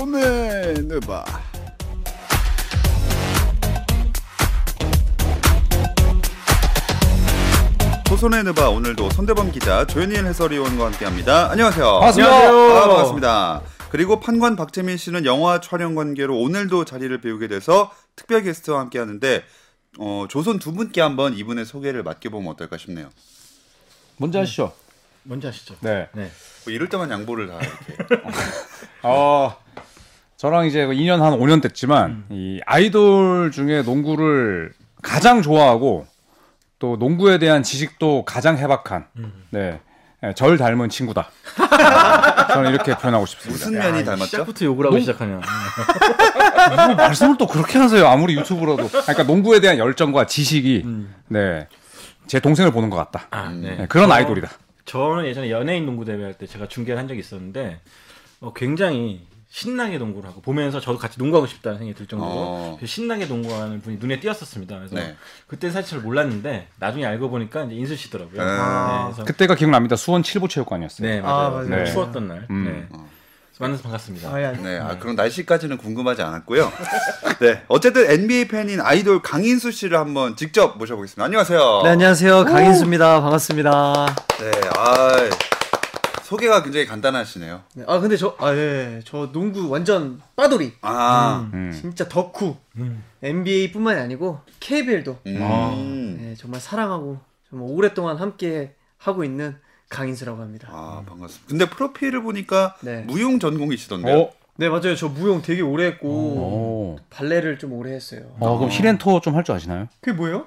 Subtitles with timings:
[0.00, 1.24] 조선의 느바
[8.06, 11.50] 조선의 느바 오늘도 손대범 기자 조현일 해설위원과 함께합니다.
[11.50, 11.84] 안녕하세요.
[11.84, 12.34] 반갑습니다.
[12.34, 13.62] 아, 반갑습니다.
[13.90, 19.44] 그리고 판관 박재민 씨는 영화 촬영 관계로 오늘도 자리를 비우게 돼서 특별 게스트와 함께하는데
[19.98, 23.10] 어, 조선 두 분께 한번 이분의 소개를 맡겨보면 어떨까 싶네요.
[24.16, 24.72] 먼저 하시죠.
[25.24, 25.76] 먼저 하시죠.
[25.80, 26.08] 네.
[26.14, 26.30] 네.
[26.64, 28.22] 뭐 이럴 때만 양보를 다 이렇게.
[29.04, 29.56] 어,
[30.40, 34.72] 저랑 이제 2년 한 5년 됐지만 이 아이돌 중에 농구를
[35.02, 36.06] 가장 좋아하고
[36.78, 39.04] 또 농구에 대한 지식도 가장 해박한
[39.50, 39.80] 네.
[40.22, 41.28] 네, 절 닮은 친구다.
[42.54, 43.66] 저는 이렇게 표현하고 싶습니다.
[43.66, 44.24] 무슨 면이 닮았죠?
[44.24, 45.40] 시작부터 욕을 하고 시작하냐.
[46.86, 48.06] 뭐 말씀을 또 그렇게 하세요.
[48.06, 48.88] 아무리 유튜브라도.
[48.88, 50.86] 그러니까 농구에 대한 열정과 지식이
[51.28, 51.68] 네.
[52.26, 53.26] 제 동생을 보는 것 같다.
[53.30, 53.76] 아, 네.
[53.76, 54.48] 네, 그런 저- 아이돌이다.
[54.86, 57.80] 저는 예전에 연예인 농구 대회 할 때 제가 중계를 한 적이 있었는데
[58.40, 62.78] 어, 굉장히 신나게 농구를 하고 보면서 저도 같이 농구하고 싶다는 생각이 들 정도로 어.
[62.84, 64.76] 신나게 농구하는 분이 눈에 띄었었습니다.
[64.76, 65.16] 그래서 네.
[65.48, 68.40] 그때 사실 잘 몰랐는데 나중에 알고 보니까 이제 인수 씨더라고요.
[68.40, 69.06] 아.
[69.08, 69.96] 네, 그래서 그때가 기억납니다.
[69.96, 71.06] 수원 칠부 체육관이었어요.
[71.06, 71.46] 네 맞아요.
[71.46, 71.68] 아, 맞아요.
[71.68, 71.84] 네.
[71.84, 72.46] 추웠던 날.
[72.48, 72.88] 음.
[72.90, 72.98] 네.
[73.58, 74.30] 만나서 반갑습니다.
[74.30, 74.52] 아, 예.
[74.52, 76.72] 네, 아, 그럼 날씨까지는 궁금하지 않았고요.
[77.40, 81.22] 네, 어쨌든 NBA 팬인 아이돌 강인수 씨를 한번 직접 모셔보겠습니다.
[81.22, 81.82] 안녕하세요.
[81.84, 82.44] 네, 안녕하세요.
[82.46, 83.20] 강인수입니다.
[83.20, 84.06] 반갑습니다.
[84.38, 85.49] 네, 아,
[86.30, 87.62] 소개가 굉장히 간단하시네요.
[87.74, 89.00] 네, 아, 근데 저, 아, 예.
[89.04, 90.74] 저 농구 완전 빠돌이.
[90.80, 91.72] 아, 음.
[91.74, 92.54] 진짜 덕후.
[92.76, 93.02] 음.
[93.20, 96.18] NBA뿐만이 아니고 KBL도 음.
[96.20, 99.56] 네, 정말 사랑하고 정말 오랫동안 함께 하고 있는
[99.88, 100.68] 강인수라고 합니다.
[100.70, 101.48] 아, 반갑습니다.
[101.48, 103.02] 근데 프로필을 보니까 네.
[103.08, 104.16] 무용 전공이시던데요.
[104.16, 104.30] 어?
[104.54, 104.94] 네, 맞아요.
[104.94, 106.98] 저 무용 되게 오래 했고 오.
[107.10, 108.36] 발레를 좀 오래 했어요.
[108.38, 109.88] 어, 그럼 힐앤토 좀할 줄 아시나요?
[110.00, 110.46] 그게 뭐예요?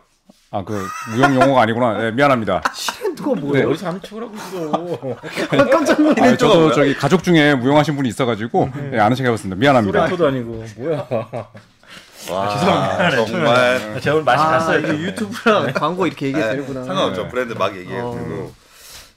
[0.55, 1.97] 아, 그 무용 용어가 아니구나.
[1.97, 2.61] 네, 미안합니다.
[2.75, 3.41] 실현도가 네.
[3.41, 3.69] 뭐예요?
[3.71, 5.59] 어디서 하는 척을 하고 있어.
[5.59, 6.29] 아, 깜짝 놀랐네.
[6.33, 9.59] 아, 저도 저기 가족 중에 무용하신 분이 있어가지고 네, 아는 척 해봤습니다.
[9.59, 10.07] 미안합니다.
[10.09, 11.07] 소렌토도 아니고 뭐야.
[12.31, 13.25] 와, 죄송합니다.
[13.25, 13.99] 정말.
[13.99, 14.79] 제가 오늘 맛이 아, 갔어요.
[14.79, 16.83] 이게 유튜브랑 광고 이렇게 얘기해도 네, 되는구나.
[16.85, 17.23] 상관없죠.
[17.23, 17.29] 네.
[17.29, 18.15] 브랜드 막 얘기해도 어.
[18.15, 18.53] 되고.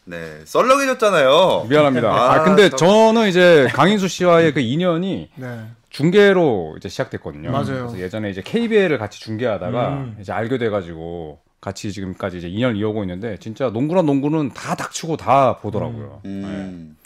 [0.04, 1.66] 네, 썰렁해졌잖아요.
[1.68, 2.08] 미안합니다.
[2.08, 5.66] 아, 아, 근데 저- 저는 이제 강인수 씨와의 그 인연이 네.
[5.96, 7.50] 중계로 이제 시작됐거든요.
[7.50, 7.86] 맞아요.
[7.86, 10.18] 그래서 예전에 이제 KBL을 같이 중계하다가 음.
[10.20, 15.56] 이제 알게 돼가지고 같이 지금까지 이제 2년을 이어오고 있는데 진짜 농구랑 농구는 다 닥치고 다
[15.56, 16.20] 보더라고요.
[16.26, 16.98] 음.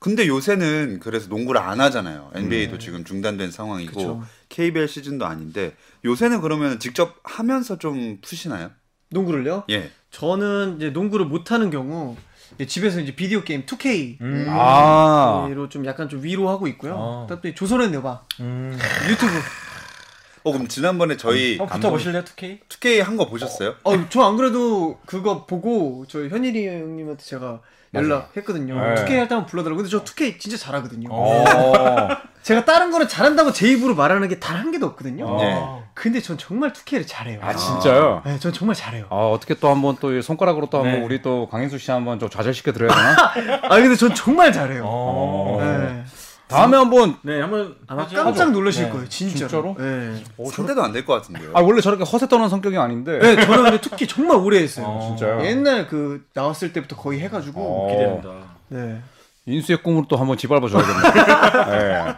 [0.00, 2.32] 근데 요새는 그래서 농구를 안 하잖아요.
[2.34, 4.22] NBA도 지금 중단된 상황이고 그쵸.
[4.48, 8.72] KBL 시즌도 아닌데 요새는 그러면 직접 하면서 좀 푸시나요?
[9.10, 9.62] 농구를요?
[9.70, 9.92] 예.
[10.10, 12.16] 저는 이제 농구를 못 하는 경우
[12.66, 14.46] 집에서 이제 비디오 게임 2K 음.
[14.48, 17.26] 아, 로좀 약간 좀 위로하고 있고요.
[17.28, 17.54] 아.
[17.54, 18.78] 조선의 네바 음.
[19.08, 19.32] 유튜브.
[20.46, 22.58] 어 그럼 지난번에 저희 한번 붙어 보실래요, 2K?
[22.68, 23.74] 2K 한 거 보셨어요?
[23.82, 27.60] 어, 저 안 그래도 그거 보고 저 현일이 형님한테 제가
[27.94, 28.74] 연락했거든요.
[28.74, 28.94] 네.
[28.94, 29.76] 2K 할때 한번 불러달라고.
[29.82, 31.08] 근데 저 2K 진짜 잘하거든요.
[31.10, 31.44] 어.
[32.44, 35.26] 제가 다른 거는 잘한다고 제 입으로 말하는 게 단 한 개도 없거든요.
[35.26, 35.38] 어.
[35.40, 35.84] 네.
[35.94, 37.40] 근데 전 정말 2K를 잘해요.
[37.42, 38.22] 아 진짜요?
[38.26, 39.06] 네, 전 정말 잘해요.
[39.10, 41.04] 아 어떻게 또 한번 또이 손가락으로 또 한번 네.
[41.04, 43.60] 우리 또 강인수 씨 한번 좀 좌절시켜 드려야 되나?
[43.64, 44.82] 아 근데 전 정말 잘해요.
[44.84, 45.58] 어.
[45.60, 46.03] 네.
[46.54, 48.16] 다음에 한번 네, 한번 아마 하죠.
[48.22, 48.90] 깜짝 놀라실 네.
[48.90, 49.48] 거예요, 진짜로.
[49.48, 49.76] 진짜로?
[49.78, 50.24] 네.
[50.52, 51.50] 상대도 안 될 것 같은데요.
[51.54, 54.86] 아 원래 저렇게 허세 떠는 성격이 아닌데 네, 저는 근데 특히 정말 오래 했어요.
[54.86, 55.06] 어.
[55.16, 55.44] 진짜요?
[55.44, 57.60] 옛날 그 나왔을 때부터 거의 해가지고.
[57.60, 57.88] 어.
[57.90, 58.54] 기대된다.
[58.68, 59.02] 네.
[59.46, 61.02] 인수의 꿈으로 또 한번 짓밟아 줘야겠네.
[61.78, 62.14] 네.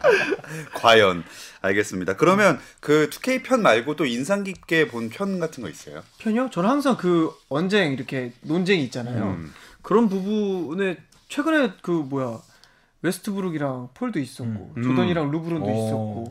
[0.75, 1.25] 과연
[1.61, 2.15] 알겠습니다.
[2.17, 6.03] 그러면 그 2K 편 말고 또 인상 깊게 본 편 같은 거 있어요?
[6.19, 6.51] 편이요?
[6.53, 9.25] 저는 항상 그 언쟁 이렇게 논쟁이 있잖아요.
[9.25, 9.53] 음.
[9.83, 10.99] 그런 부분에
[11.29, 12.39] 최근에 그 뭐야
[13.07, 14.83] 웨스트브룩이랑 폴도 있었고 음.
[14.83, 15.71] 조던이랑 루브론도 오.
[15.71, 16.31] 있었고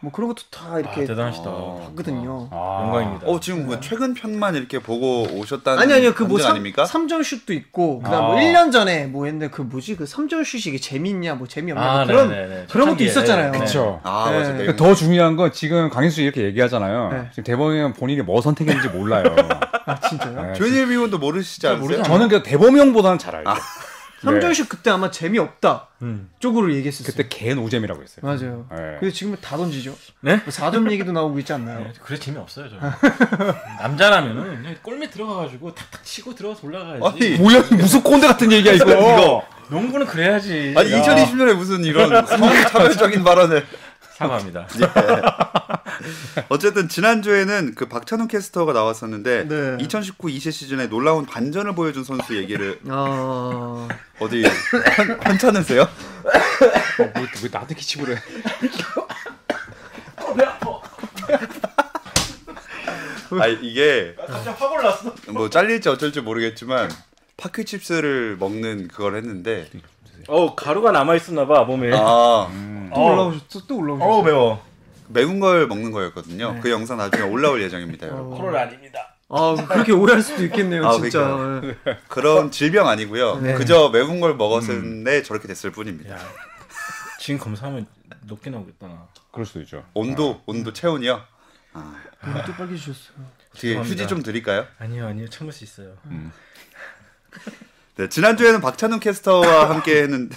[0.00, 1.44] 뭐 그런 것도 다 아, 이렇게 대단하시다.
[1.50, 2.48] 봤거든요.
[2.50, 2.82] 아.
[2.84, 3.26] 영광입니다.
[3.26, 6.84] 어 지금 뭐 최근 편만 이렇게 보고 오셨다는 아니 아니요 그뭐 아닙니까?
[6.84, 8.40] 3점 슛도 있고 그다음 뭐 아.
[8.42, 12.04] 1년 전에 뭐 했는데 그 뭐지 그 3점 슛이 이게 재밌냐 뭐 재미없냐 뭐 아,
[12.04, 12.66] 그런 네네네.
[12.70, 13.06] 그런 것도 초창기에.
[13.06, 13.50] 있었잖아요.
[13.52, 13.58] 네.
[13.60, 14.00] 그쵸.
[14.02, 14.38] 아 네.
[14.38, 14.52] 맞아.
[14.52, 14.76] 그 내용.
[14.76, 17.08] 더 중요한 건 지금 강인수 씨 이렇게 얘기하잖아요.
[17.10, 17.28] 네.
[17.30, 19.24] 지금 대범이는 본인이 뭐 선택했는지 몰라요.
[19.86, 20.42] 아 진짜요?
[20.48, 20.52] 네.
[20.52, 22.02] 조현일 위원도 모르시지 않으세요?
[22.02, 23.50] 저는 그 대범형보다는 잘 알죠.
[24.24, 24.30] 아.
[24.30, 26.30] 3점 슛 그때 아마 재미없다 음.
[26.38, 27.12] 쪽으로 얘기했었어요.
[27.14, 28.20] 그때 개 노잼이라고 했어요.
[28.22, 28.66] 맞아요.
[28.70, 28.96] 네.
[29.00, 29.94] 근데 지금은 다 던지죠.
[30.20, 30.36] 네?
[30.36, 31.80] 뭐 4점 얘기도 나오고 있지 않나요?
[31.80, 32.76] 네, 그래 재미없어요, 저.
[33.82, 37.04] 남자라면은 그냥 골밑 들어가가지고 탁탁 치고 들어가서 올라가야지.
[37.04, 38.90] 아니 뭐야 무슨 꼰대 같은 얘기야 이거.
[38.90, 40.74] 이거 농구는 그래야지.
[40.76, 43.66] 아니 야, 2020년에 무슨 이런 성차별적인 발언을
[44.16, 44.66] 사과합니다.
[46.48, 49.76] 어쨌든 지난주에는 그 박찬욱 캐스터가 나왔었는데 네.
[49.80, 53.88] 2019 20 시즌에 놀라운 반전을 보여준 선수 얘기를 아
[54.20, 55.82] 어디 한- 한찮으세요?
[55.82, 55.88] 어,
[57.14, 58.20] 뭐, 왜 나한테 기침을 해?
[63.40, 65.14] 아 이게 갑자기 확 올랐어.
[65.30, 66.90] 뭐 잘릴지 어쩔지 모르겠지만
[67.36, 69.68] 파크칩스를 먹는 그걸 했는데
[70.28, 71.90] 어 가루가 남아 있었나 봐 몸에.
[71.94, 72.48] 아,
[72.94, 74.08] 또 올라오셨어 또 올라오셨어.
[74.08, 74.62] 어우 매워.
[75.08, 76.52] 매운 걸 먹는 거였거든요.
[76.54, 76.60] 네.
[76.60, 78.32] 그 영상 나중에 올라올 예정입니다, 여러분.
[78.32, 78.36] 어.
[78.36, 79.16] 코로나 아닙니다.
[79.28, 81.60] 아 그렇게 오해할 수도 있겠네요 아, 진짜.
[82.08, 83.40] 그런 질병 아니고요.
[83.40, 83.54] 네.
[83.54, 86.14] 그저 매운 걸 먹었는데 저렇게 됐을 뿐입니다.
[86.14, 86.18] 야,
[87.18, 87.86] 지금 검사하면
[88.22, 88.86] 높게 나오겠다.
[88.86, 89.08] 나.
[89.32, 89.84] 그럴 수도 있죠.
[89.94, 91.20] 온도, 온도 체온이요.
[91.72, 93.16] 아, 아, 또 빨개지셨어요.
[93.54, 93.92] 죄송합니다.
[93.94, 94.66] 휴지 좀 드릴까요?
[94.78, 95.96] 아니요 아니요 참을 수 있어요.
[97.96, 100.36] 네, 지난주에는 박찬훈 캐스터와 함께 했는데.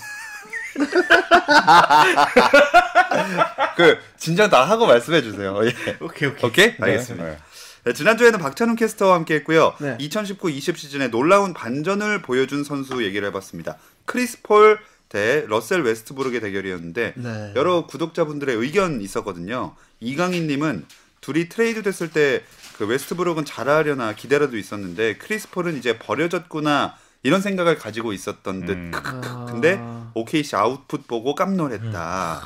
[3.76, 5.60] 그, 진정 다 하고 말씀해 주세요.
[5.66, 5.74] 예.
[6.00, 6.50] 오케이 오케이.
[6.50, 6.68] 오케이?
[6.68, 6.78] 네.
[6.80, 7.26] 알겠습니다.
[7.26, 7.38] 네.
[7.86, 9.74] 네, 지난주에는 박찬훈 캐스터와 함께 했고요.
[9.80, 9.98] 네.
[10.00, 13.78] 2019-20 시즌에 놀라운 반전을 보여준 선수 얘기를 해봤습니다.
[14.06, 14.80] 크리스 폴
[15.10, 17.54] 대 러셀 웨스트브룩의 대결이었는데 네.
[17.56, 19.74] 여러 구독자분들의 의견 있었거든요.
[20.02, 20.86] 이강인님은
[21.22, 22.44] 둘이 트레이드 됐을 때
[22.78, 26.96] 그 웨스트브룩은 잘하려나 기대라도 있었는데 크리스 폴은 이제 버려졌구나
[27.28, 28.72] 이런 생각을 가지고 있었던 듯.
[28.72, 28.92] 음.
[28.92, 29.28] 크크크.
[29.28, 29.46] 아.
[29.50, 29.82] 근데
[30.14, 32.42] OKC 아웃풋 보고 깜놀했다.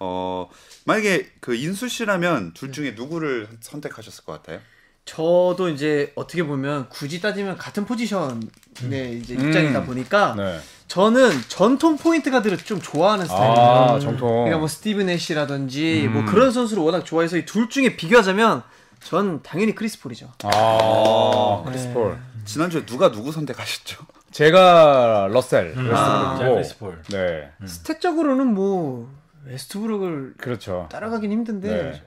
[0.00, 0.50] 어
[0.84, 4.60] 만약에 그 인수 씨라면 둘 중에 누구를 선택하셨을 것 같아요?
[5.06, 9.48] 저도 이제 어떻게 보면 굳이 따지면 같은 포지션의 이제 음.
[9.48, 10.60] 입장이다 보니까 네.
[10.88, 13.56] 저는 정통 포인트 가드를 좀 좋아하는 스타일이에요.
[13.58, 14.28] 아, 정통.
[14.28, 16.12] 그러니까 뭐 스티브 내쉬라든지 음.
[16.12, 18.62] 뭐 그런 선수를 워낙 좋아해서 이 둘 중에 비교하자면
[19.02, 20.30] 전 당연히 크리스 폴이죠.
[20.44, 21.70] 아, 네.
[21.72, 22.18] 크리스 폴.
[22.44, 23.96] 지난주에 누가 누구 선택하셨죠?
[24.30, 25.90] 제가 러셀 음.
[25.94, 26.54] 아, 웨스트브룩이고.
[26.54, 27.02] 크리스 폴.
[27.10, 27.50] 네.
[27.64, 29.10] 스탯적으로는 뭐
[29.46, 30.88] 웨스트브룩을 그렇죠.
[30.90, 32.02] 따라가긴 힘든데 네.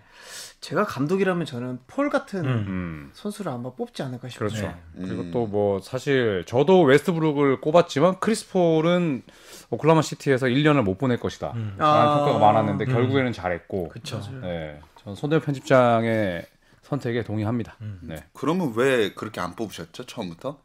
[0.62, 2.66] 제가 감독이라면 저는 폴 같은 음.
[2.68, 3.10] 음.
[3.14, 4.50] 선수를 아마 뽑지 않을까 싶어요.
[4.50, 4.68] 그렇죠.
[4.68, 5.06] 네.
[5.08, 5.32] 그리고 음.
[5.32, 9.24] 또뭐 사실 저도 웨스트브룩을 꼽았지만 크리스 폴은
[9.72, 11.54] 오클라호마 시티에서 1년을 못 보낼 것이다.
[11.56, 11.76] 음.
[11.78, 12.16] 라는 아.
[12.18, 12.94] 평가가 많았는데 음.
[12.94, 13.90] 결국에는 잘했고.
[13.90, 14.22] 그쵸.
[14.42, 14.80] 네.
[15.04, 16.46] 전 손대현 편집장의
[16.84, 17.76] 선택에 동의합니다.
[17.82, 18.00] 음.
[18.04, 18.24] 네.
[18.34, 20.60] 그러면 왜 그렇게 안 뽑으셨죠 처음부터?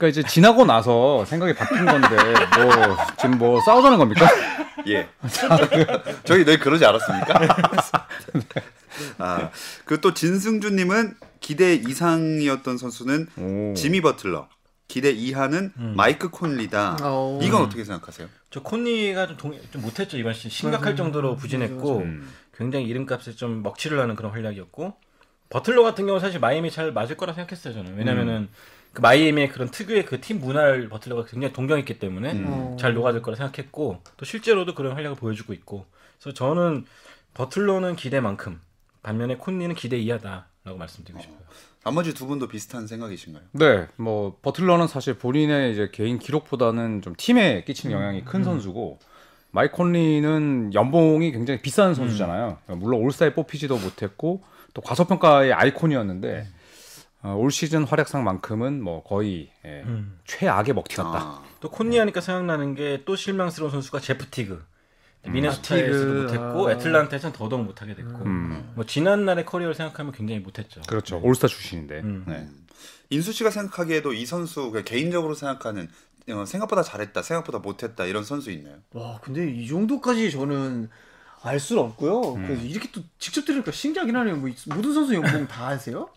[0.00, 2.08] 그러니까 이제 지나고 나서 생각이 바뀐 건데
[2.56, 4.26] 뭐 지금 뭐 싸우자는 겁니까?
[4.86, 5.06] 예.
[6.24, 7.38] 저희 늘 그러지 않았습니까?
[9.18, 9.50] 아,
[9.84, 13.74] 그 또 진승주님은 기대 이상이었던 선수는 오.
[13.74, 14.48] 지미 버틀러,
[14.88, 15.92] 기대 이하는 음.
[15.96, 16.96] 마이크 콘리다.
[17.02, 17.38] 어.
[17.42, 18.26] 이건 어떻게 생각하세요?
[18.48, 20.96] 저 콘니가 좀, 동, 좀 못했죠 이번 시즌 심각할 맞아요.
[20.96, 22.32] 정도로 부진했고 음.
[22.56, 24.94] 굉장히 이름값에 좀 먹칠을 하는 그런 활약이었고
[25.50, 28.48] 버틀러 같은 경우 는 사실 마이애미 잘 맞을 거라 생각했어요 저는 왜냐면은
[28.92, 32.44] 그 마이애미의 그런 특유의 그 팀 문화를 버틀러가 굉장히 동경했기 때문에 음.
[32.48, 32.76] 어.
[32.78, 35.86] 잘 녹아들 거라 생각했고 또 실제로도 그런 활약을 보여주고 있고
[36.20, 36.84] 그래서 저는
[37.34, 38.60] 버틀러는 기대만큼
[39.02, 41.38] 반면에 콘니는 기대 이하다라고 말씀드리고 싶어요.
[41.84, 43.42] 나머지 두 분도 비슷한 생각이신가요?
[43.52, 48.98] 네, 뭐 버틀러는 사실 본인의 이제 개인 기록보다는 좀 팀에 끼치는 영향이 큰 선수고
[49.50, 52.58] 마이크 콘리는 연봉이 굉장히 비싼 선수잖아요.
[52.76, 54.42] 물론 올스타에 뽑히지도 못했고
[54.74, 56.46] 또 과소평가의 아이콘이었는데
[57.22, 60.18] 어, 올 시즌 활약상만큼은 뭐 거의 예, 음.
[60.26, 61.18] 최악의 먹튀 같다.
[61.18, 64.64] 아, 또 콘니 하니까 생각나는 게 또 실망스러운 선수가 제프 티그.
[65.26, 66.38] 미네소타에서도 아, 티그.
[66.38, 66.72] 못했고 아.
[66.72, 70.80] 애틀란타에서는 더더욱 못하게 됐고 음, 뭐 지난 날의 커리어를 생각하면 굉장히 못했죠.
[70.88, 71.20] 그렇죠.
[71.22, 72.00] 올스타 출신인데.
[72.00, 72.24] 음.
[72.26, 72.48] 네.
[73.10, 75.88] 인수 씨가 생각하기에도 이 선수 개인적으로 생각하는
[76.30, 78.76] 어, 생각보다 잘했다, 생각보다 못했다 이런 선수 있나요?
[78.92, 80.88] 와 근데 이 정도까지 저는
[81.42, 82.34] 알 수는 없고요.
[82.36, 82.46] 음.
[82.46, 84.36] 그래서 이렇게 또 직접 들으니까 신기하긴 하네요.
[84.36, 86.08] 뭐 이- 모든 선수 연봉 다 아세요?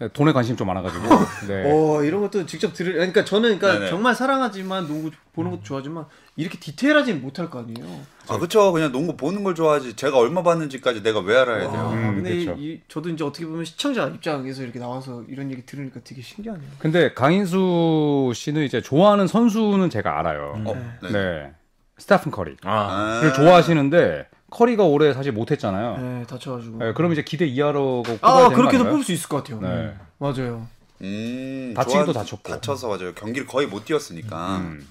[0.00, 1.04] 네, 돈에 관심 좀 많아가지고.
[1.46, 1.70] 네.
[1.70, 2.94] 어 이런 것도 직접 들을.
[2.94, 3.90] 그러니까 저는 그러니까 네네.
[3.90, 8.00] 정말 사랑하지만 농구 보는 것도 좋아하지만 이렇게 디테일하진 못할 거 아니에요.
[8.28, 8.72] 아 그렇죠.
[8.72, 9.96] 그냥 농구 보는 걸 좋아하지.
[9.96, 11.82] 제가 얼마 받는지까지 내가 왜 알아야 돼요?
[11.84, 12.54] 와, 음, 근데 그쵸.
[12.58, 16.66] 이, 이- 저도 이제 어떻게 보면 시청자 입장에서 이렇게 나와서 이런 얘기 들으니까 되게 신기하네요.
[16.78, 20.54] 근데 강인수 씨는 이제 좋아하는 선수는 제가 알아요.
[20.56, 20.66] 음.
[20.66, 21.12] 어, 네.
[21.12, 21.52] 네.
[21.98, 25.96] 스테픈 커리를 아, 아, 좋아하시는데 커리가 올해 사실 못했잖아요.
[25.98, 26.78] 네 다쳐가지고.
[26.78, 28.84] 네, 그럼 이제 기대 이하로 아 그렇게도?
[28.84, 29.60] 뽑을 수 있을 것 같아요.
[29.60, 29.94] 네.
[30.18, 30.66] 맞아요.
[31.02, 32.52] 음, 다치기도 좋아하는- 다쳤고.
[32.52, 33.14] 다쳐서 맞아요.
[33.14, 34.58] 경기를 거의 못 뛰었으니까.
[34.58, 34.86] 음.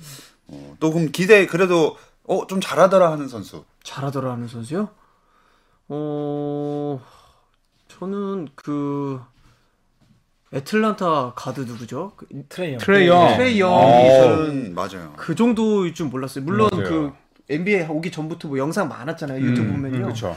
[0.48, 3.64] 어, 또 그럼 기대 그래도 어 좀 잘하더라 하는 선수.
[3.84, 4.90] 잘하더라 하는 선수요?
[5.88, 7.02] 어
[7.88, 9.20] 저는 그
[10.54, 12.14] 애틀란타 가드 누구죠?
[12.16, 12.80] 그, 트레이 영.
[12.80, 13.38] 트레이 영.
[13.38, 14.22] 트레이 영이 어.
[14.24, 15.14] 저는 음, 맞아요.
[15.16, 16.44] 그 정도일 줄 몰랐어요.
[16.44, 16.88] 물론 맞아요.
[16.90, 17.12] 그
[17.50, 19.42] NBA 오기 전부터 뭐 영상 많았잖아요.
[19.44, 20.04] 유튜브 음, 보면요.
[20.04, 20.36] 그렇죠.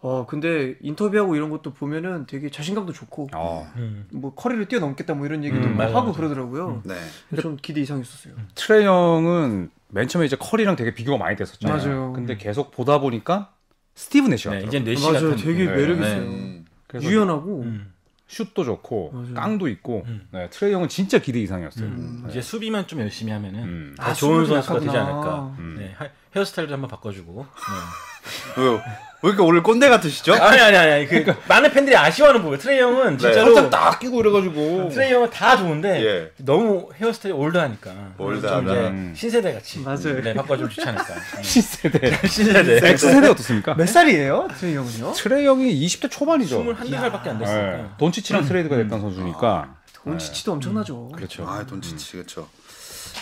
[0.00, 3.68] 어 근데 인터뷰하고 이런 것도 보면은 되게 자신감도 좋고 어.
[3.76, 4.06] 음.
[4.12, 6.18] 뭐 커리를 뛰어넘겠다 뭐 이런 얘기도 음, 막 맞아, 하고 맞아.
[6.18, 6.82] 그러더라고요.
[6.84, 6.94] 네.
[7.28, 8.34] 그래서 좀 기대 이상이었어요.
[8.54, 11.76] 트레이 영은 맨 처음에 이제 커리랑 되게 비교가 많이 됐었잖아요.
[11.78, 12.12] 맞아요.
[12.12, 13.52] 근데 계속 보다 보니까
[13.96, 14.62] 스티브 내쉬 네.
[14.66, 15.30] 이제 내시 맞아요.
[15.30, 15.74] 같은 되게 네.
[15.74, 16.06] 매력 네.
[16.06, 16.22] 있어요.
[16.22, 17.92] 음, 그래서 유연하고 음.
[18.28, 19.34] 슛도 좋고 맞아요.
[19.34, 20.28] 깡도 있고 음.
[20.30, 21.86] 네, 트레이 영은 진짜 기대 이상이었어요.
[21.86, 22.20] 음.
[22.24, 22.30] 네.
[22.30, 23.94] 이제 수비만 좀 열심히 하면은 음.
[23.98, 24.96] 더 아, 좋은 선수가 되지.
[24.96, 25.54] 않을까.
[25.58, 25.76] 음.
[25.78, 27.46] 네, 하- 헤어스타일도 한번 바꿔주고.
[28.56, 28.62] 네.
[28.62, 28.82] 왜요?
[29.20, 30.34] 왜 이렇게 오늘 꼰대 같으시죠?
[30.34, 31.06] 아니 아니 아니.
[31.08, 32.56] 그 많은 팬들이 아쉬워하는 부분.
[32.56, 34.90] 트레이 영은 진짜로 살짝 딱 끼고 이래가지고.
[34.90, 36.30] 트레이 영은 다 좋은데 예.
[36.44, 37.90] 너무 헤어스타일이 올드하니까.
[38.16, 38.72] 올드하다.
[38.72, 39.12] 음.
[39.16, 39.80] 신세대 같이.
[39.80, 40.22] 맞아요.
[40.22, 41.14] 네, 바꿔주면 좋지 않을까.
[41.42, 42.28] X세대.
[42.28, 42.78] 신세대.
[42.94, 43.74] X세대 어떻습니까?
[43.74, 44.48] 몇 살이에요?
[44.56, 45.12] 트레이 영은요?
[45.14, 46.62] 트레이 영이 20대 초반이죠.
[46.64, 47.76] 21살밖에 안 됐으니까.
[47.76, 47.84] 네.
[47.98, 49.74] 돈치치랑 트레이드가 됐던 선수니까.
[50.04, 51.08] 돈치치도 엄청나죠.
[51.08, 51.44] 그렇죠.
[51.46, 52.48] 아, 돈치치 그렇죠.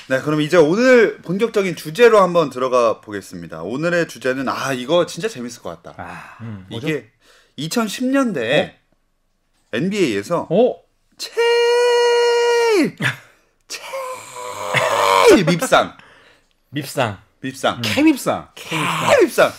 [0.09, 3.63] 네, 그럼 이제 오늘 본격적인 주제로 한번 들어가 보겠습니다.
[3.63, 6.01] 오늘의 주제는 아 이거 진짜 재밌을 것 같다.
[6.01, 6.37] 아.
[6.43, 6.65] 음.
[6.71, 7.11] 이게
[7.59, 8.75] 2010년대에
[9.73, 10.77] NBA에서 어?
[11.19, 12.97] 제일
[15.29, 15.97] 제일 밉상
[16.71, 17.19] 밉상.
[17.41, 18.49] 밉상 케밉상.
[18.55, 18.81] 제일
[19.25, 19.51] 밉상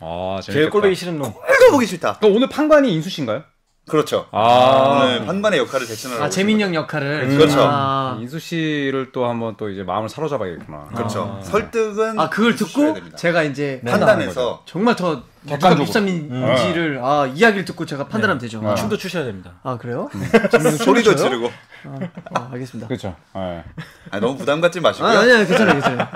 [0.00, 0.52] 아, 재밌겠다.
[0.52, 1.32] 제일 꼴보기 싫은 놈.
[1.32, 2.18] 꼴도 보기 싫다.
[2.20, 3.44] 또 오늘 판관이 인수 씨인가요?
[3.86, 4.26] 그렇죠.
[4.30, 5.02] 아.
[5.04, 7.28] 오늘 판관의 역할을 대신하라고 아 재민 형 역할을.
[7.28, 7.58] 그렇죠.
[7.60, 10.88] 아, 인수 씨를 또 한번 또 이제 마음을 사로잡아야겠구나.
[10.94, 11.38] 그렇죠.
[11.38, 11.44] 아.
[11.44, 12.96] 설득은 아 그걸 듣고.
[13.16, 15.84] 제가 이제 판단해서 정말 더 객관적으로.
[15.84, 18.62] 밉삼인지를 아 이야기를 듣고 제가 판단하면 되죠.
[18.62, 18.68] 네.
[18.68, 19.52] 아, 춤도 추셔야 됩니다.
[19.62, 20.08] 아 그래요?
[20.78, 21.28] 소리도 쳐요?
[21.28, 21.52] 지르고.
[21.86, 21.98] 아,
[22.34, 22.88] 아, 알겠습니다.
[22.88, 23.14] 그렇죠.
[23.36, 23.64] 예.
[24.10, 25.10] 아, 너무 부담 갖지 아 마시고요.
[25.10, 26.08] 아니야 괜찮아요 괜찮아요.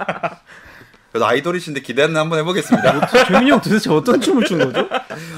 [1.10, 3.06] 그래도 아이돌이신데 기대는 한번 해보겠습니다.
[3.26, 4.88] 재민이 형 도대체 어떤 춤을 춘 거죠?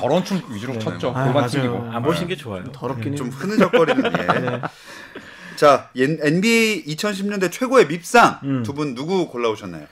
[0.01, 1.09] 저런 춤 위주로 췄죠.
[1.11, 1.49] 아, 골반 맞아요.
[1.49, 1.91] 튕기고.
[1.93, 2.65] 안 보시는 게 좋아요.
[2.73, 3.29] 더럽긴 좀.
[3.29, 4.61] 흐느적거리는 예.
[5.57, 8.63] 자, 엔- NBA 2010년대 최고의 밉상 음.
[8.63, 9.87] 두분 누구 골라오셨나요?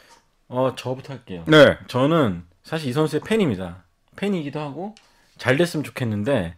[0.49, 1.45] 어, 저부터 할게요.
[1.47, 1.77] 네.
[1.89, 3.85] 저는 사실 이 선수의 팬입니다.
[4.17, 4.95] 팬이기도 하고
[5.37, 6.55] 잘 됐으면 좋겠는데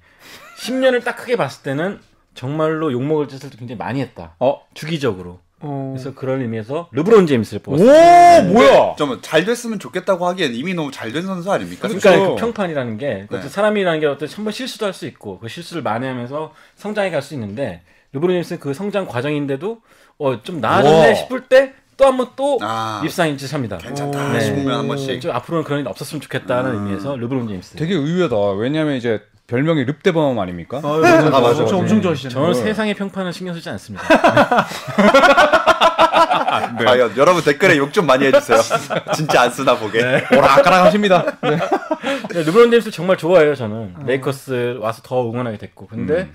[0.60, 2.00] 10년을 딱 크게 봤을 때는
[2.34, 4.36] 정말로 욕먹을 짓을 굉장히 많이 했다.
[4.38, 4.62] 어?
[4.74, 5.40] 주기적으로.
[5.60, 8.42] 어, 그래서 그런 의미에서 르브론 제임스를 오, 뽑았어요.
[8.52, 8.94] 뭐야?
[8.96, 11.88] 좀잘 됐으면 좋겠다고 하기엔 이미 너무 잘 된 선수 아닙니까?
[11.88, 12.34] 그러니까 그렇죠.
[12.34, 13.42] 그 평판이라는 게 네.
[13.42, 17.82] 사람이라는 게 어떤 한번 실수도 할 수 있고 그 실수를 만회하면서 성장해 갈 수 있는데
[18.12, 19.80] 르브론 제임스는 그 성장 과정인데도
[20.18, 21.14] 어, 좀 나아졌네.
[21.14, 23.76] 싶을 때 또 한 번또 아, 입상인 짓 합니다.
[23.76, 24.40] 괜찮다 네.
[24.40, 25.20] 싶으면 한 번씩.
[25.20, 26.76] 좀 앞으로는 그런 일 없었으면 좋겠다는 음.
[26.86, 27.76] 의미에서 르브론 제임스.
[27.76, 28.52] 되게 의외다.
[28.52, 30.78] 왜냐면 이제 별명이 릅대범 아닙니까?
[30.78, 31.76] 아, 맞아, 아, 맞아, 저 맞아.
[31.76, 32.34] 엄청 좋아하시잖아요.
[32.34, 32.62] 저는 네.
[32.68, 34.06] 세상의 평판은 신경 쓰지 않습니다.
[36.78, 36.84] 네.
[36.84, 38.58] 과연 여러분 댓글에 욕 좀 많이 해주세요.
[39.14, 40.00] 진짜 안 쓰나 보게.
[40.32, 41.24] 오락가락 하십니다.
[41.42, 41.58] 네.
[42.32, 43.94] 네, 르브론 제임스 정말 좋아해요 저는.
[44.06, 45.88] 레이커스 와서 더 응원하게 됐고.
[45.88, 46.32] 근데 음.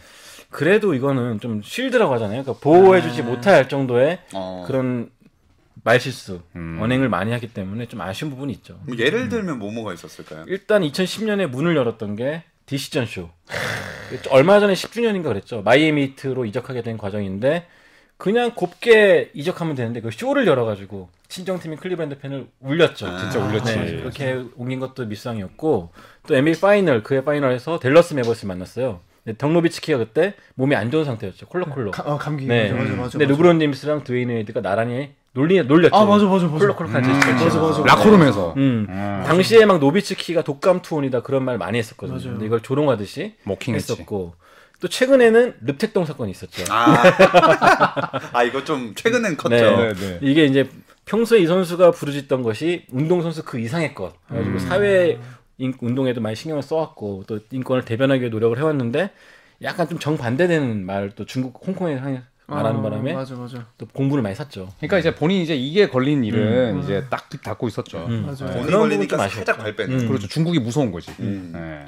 [0.50, 2.44] 그래도 이거는 좀 쉴드라고 하잖아요.
[2.44, 4.66] 그러니까 보호해주지 못할 정도의 어.
[4.68, 5.10] 그런
[5.86, 6.80] 말실수, 음.
[6.82, 8.78] 언행을 많이 하기 때문에 좀 아쉬운 부분이 있죠.
[8.86, 10.44] 뭐 예를 들면 뭐뭐가 있었을까요?
[10.48, 13.30] 일단 2010년에 문을 열었던 게 Decision 쇼.
[14.30, 15.62] 얼마 전에 10주년인가 그랬죠.
[15.64, 17.66] 마이애미 히트로 이적하게 된 과정인데
[18.18, 23.08] 그냥 곱게 이적하면 되는데 그 쇼를 열어가지고 친정팀인 클리브랜드 팬을 울렸죠.
[23.08, 23.76] 아, 진짜 울렸지.
[23.76, 25.92] 네, 그렇게 옮긴 것도 밉상이었고
[26.28, 29.02] 또 NBA 파이널 그의 파이널에서 댈러스 매버릭스 만났어요.
[29.24, 31.48] 근데 덕 노비츠키가 그때 몸이 안 좋은 상태였죠.
[31.48, 31.94] 콜록콜록.
[31.96, 32.46] 가- 어, 감기.
[32.46, 32.72] 네.
[32.72, 33.10] 맞아, 맞아, 맞아.
[33.18, 35.94] 근데 르브론 제임스랑 드웨인 웨이드가 나란히 놀리 놀렸죠.
[35.96, 36.58] 아, 맞아, 맞아, 맞아.
[36.58, 37.10] 콜록콜록한 짓.
[37.12, 37.84] 맞아, 맞아.
[37.84, 38.54] 라커룸에서.
[38.56, 38.88] 음.
[38.90, 39.24] 음.
[39.28, 42.18] 당시에 막 노비츠키가 독감 투혼이다 그런 말 많이 했었거든요.
[42.18, 42.32] 맞아요.
[42.32, 43.92] 근데 이걸 조롱하듯이 mocking했지.
[43.92, 44.34] 했었고
[44.80, 46.64] 또 최근에는 릅택동 사건이 있었죠.
[46.72, 46.96] 아,
[48.32, 49.56] 아 이거 좀 최근엔 컸죠.
[49.56, 49.76] 네.
[49.76, 50.20] 네, 네.
[50.22, 50.70] 이게 이제
[51.06, 54.14] 평소에 이 선수가 부르짖던 것이 운동 선수 그 이상의 것.
[54.28, 55.20] 그래가지고 사회
[55.58, 59.12] 인- 운동에도 많이 신경을 써왔고 또 인권을 대변하기 위해 노력을 해왔는데
[59.64, 61.96] 약간 좀 정반대되는 말또 중국 홍콩에
[62.48, 63.66] 하- 말하는 아, 바람에 맞아, 맞아.
[63.78, 64.70] 또 공분을 많이 샀죠.
[64.78, 66.82] 그러니까 이제 본인이 이제 이게 걸린 일에는 음.
[66.82, 68.06] 이제 딱 닫고 있었죠.
[68.08, 68.26] 음.
[68.28, 68.46] 맞아.
[68.52, 69.58] 돈이 걸리니까 살짝.
[69.58, 70.02] 발 빼는.
[70.02, 70.08] 음.
[70.08, 70.28] 그렇죠.
[70.28, 71.12] 중국이 무서운 거지.
[71.20, 71.52] 음.
[71.54, 71.86] 네.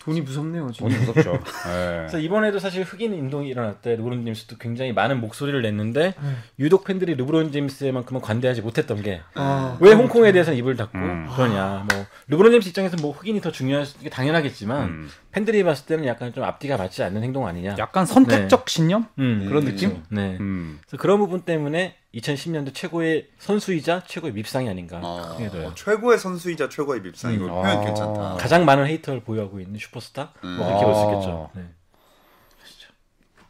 [0.00, 0.90] 돈이 무섭네요, 지금.
[0.90, 1.32] 돈이 무섭죠.
[1.66, 1.96] 네.
[2.00, 6.12] 그래서 이번에도 사실 흑인 운동이 일어날 때 르브론 제임스도 굉장히 많은 목소리를 냈는데
[6.58, 11.26] 유독 팬들이 르브론 제임스만큼은 관대하지 못했던 게 아, 왜 홍콩에 대해서는 입을 닫고 음.
[11.34, 11.86] 그러냐.
[11.90, 15.10] 뭐 르브론 제임스 입장에서 뭐 흑인이 더 중요한 게 당연하겠지만 음.
[15.34, 17.74] 팬들이 봤을 때는 약간 좀 앞뒤가 맞지 않는 행동 아니냐.
[17.78, 19.08] 약간 선택적 신념?
[19.18, 19.72] 음, 그런 음.
[19.72, 20.02] 느낌?
[20.08, 20.36] 네.
[20.38, 20.78] 음.
[20.86, 25.74] 그래서 그런 부분 때문에 2010년도 최고의 선수이자 최고의 밉상이 아닌가 어, 생각이 들어요.
[25.74, 27.50] 최고의 선수이자 최고의 밉상 이거 음.
[27.50, 27.80] 표현 아.
[27.80, 28.36] 괜찮다.
[28.38, 30.56] 가장 많은 hater를 보유하고 있는 슈퍼스타 음.
[30.56, 31.12] 뭐 그렇게 볼수 아.
[31.12, 31.50] 있겠죠.
[31.56, 31.62] 네.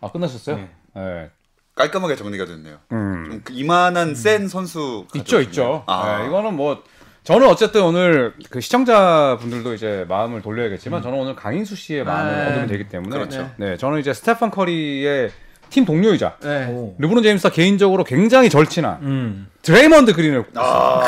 [0.01, 0.57] 아 끝나셨어요?
[0.57, 0.71] 네.
[0.95, 1.31] 네.
[1.75, 2.79] 깔끔하게 정리가 됐네요.
[2.93, 3.29] 음.
[3.31, 5.49] 좀그 이만한 센 선수 있죠, 가져오셨네요.
[5.51, 5.85] 있죠.
[5.87, 6.83] 아, 네, 이거는 뭐
[7.25, 12.67] 저는 어쨌든 오늘 그 시청자분들도 이제 마음을 돌려야겠지만 저는 오늘 강인수 씨의 마음을 아, 얻으면
[12.67, 13.51] 되기 때문에 그렇죠.
[13.57, 15.31] 네, 저는 이제 스테판 커리의
[15.71, 16.67] 팀 동료이자 네.
[16.67, 16.95] 오.
[16.99, 19.47] 르브론 제임스와 개인적으로 굉장히 절친한 음.
[19.63, 21.03] 드레이먼드 그린을 아,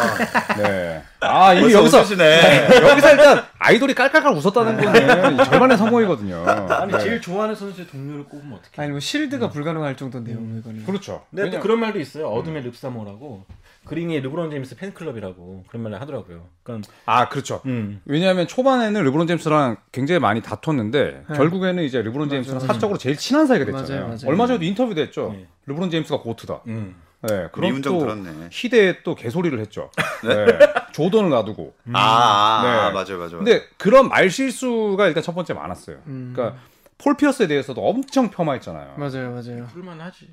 [0.57, 1.03] 네.
[1.21, 2.69] 아, 이미 여기서 웃으시네.
[2.91, 6.45] 여기서 일단 아이돌이 깔깔깔 웃었다는 거는 절반의 성공이거든요.
[6.47, 6.99] 아니 네.
[6.99, 8.71] 제일 좋아하는 선수의 동료를 꼽으면 어떡해?
[8.83, 10.85] 아니 뭐 실드가 불가능할 정도인데요, 이거는.
[10.85, 11.25] 그렇죠.
[11.31, 12.29] 근데 또 왜냐- 그런 말도 있어요.
[12.29, 13.45] 어둠의 릅사모라고
[13.85, 16.47] 그린이 르브론 제임스 팬클럽이라고 그런 말을 하더라고요.
[16.65, 17.61] 그러니까 아, 그렇죠.
[17.67, 18.01] 음.
[18.05, 21.37] 왜냐하면 초반에는 르브론 제임스랑 굉장히 많이 다퉜는데 네.
[21.37, 22.61] 결국에는 이제 르브론 제임스랑.
[22.61, 23.89] 사적으로 제일 친한 사이가 됐잖아요.
[23.89, 24.19] 맞아요, 맞아요.
[24.27, 25.33] 얼마 전에도 인터뷰도 했죠.
[25.37, 25.47] 네.
[25.67, 26.63] 르브론 제임스가 GOAT다.
[26.67, 26.97] 음.
[27.29, 28.49] 네, 그런 미운정 또 들었네.
[28.53, 29.91] 희대에 또 개소리를 했죠.
[30.25, 30.47] 네.
[30.93, 31.75] 조던을 놔두고.
[31.93, 32.69] 아, 아, 네.
[32.71, 33.39] 아, 맞아요, 맞아요.
[33.39, 35.97] 근데 그런 말 실수가 일단 첫 번째 많았어요.
[36.07, 36.33] 음.
[36.35, 36.59] 그러니까
[36.99, 38.95] 폴 피어스에 대해서도 엄청 폄하했잖아요.
[38.97, 39.67] 맞아요, 맞아요.
[39.73, 40.29] 풀만하지.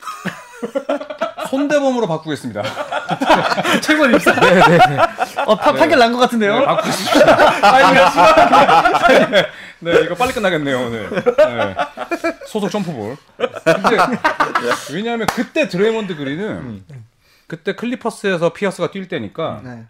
[1.50, 2.62] 손대범으로 바꾸겠습니다.
[3.82, 4.32] 최고 입사.
[4.38, 4.96] 네, 네, 네.
[5.46, 6.60] 어, 파, 판결 난 것 같은데요?
[6.60, 7.20] 네, 바꾸십시오.
[9.80, 11.10] 네, 이거 빨리 끝나겠네요, 오늘.
[11.10, 11.76] 네.
[12.46, 13.16] 소속 점프볼.
[13.36, 13.96] 근데,
[14.92, 16.84] 왜냐하면 그때 드레이먼드 그린은
[17.46, 19.84] 그때 클리퍼스에서 피어스가 뛸 때니까 네.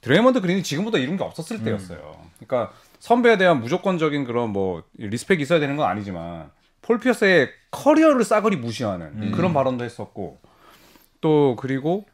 [0.00, 2.16] 드레이먼드 그린이 지금보다 이룬 게 없었을 때였어요.
[2.38, 6.50] 그러니까 선배에 대한 무조건적인 그런 뭐 respect이 있어야 되는 건 아니지만
[6.82, 10.38] 폴 피어스의 커리어를 싸그리 무시하는 그런 발언도 했었고
[11.20, 12.06] 또 그리고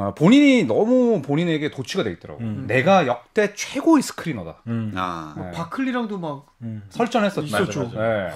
[0.00, 2.40] 아, 본인이 너무 본인에게 도취가 돼 있더라고.
[2.40, 2.64] 음.
[2.66, 4.62] 내가 역대 최고의 screener다.
[4.66, 4.92] 음.
[4.96, 5.50] 아, 네.
[5.52, 6.82] 바클리랑도 막 음.
[6.88, 7.46] 설전했었죠.
[7.46, 7.84] 있었죠.
[7.84, 8.30] 맞아, 네.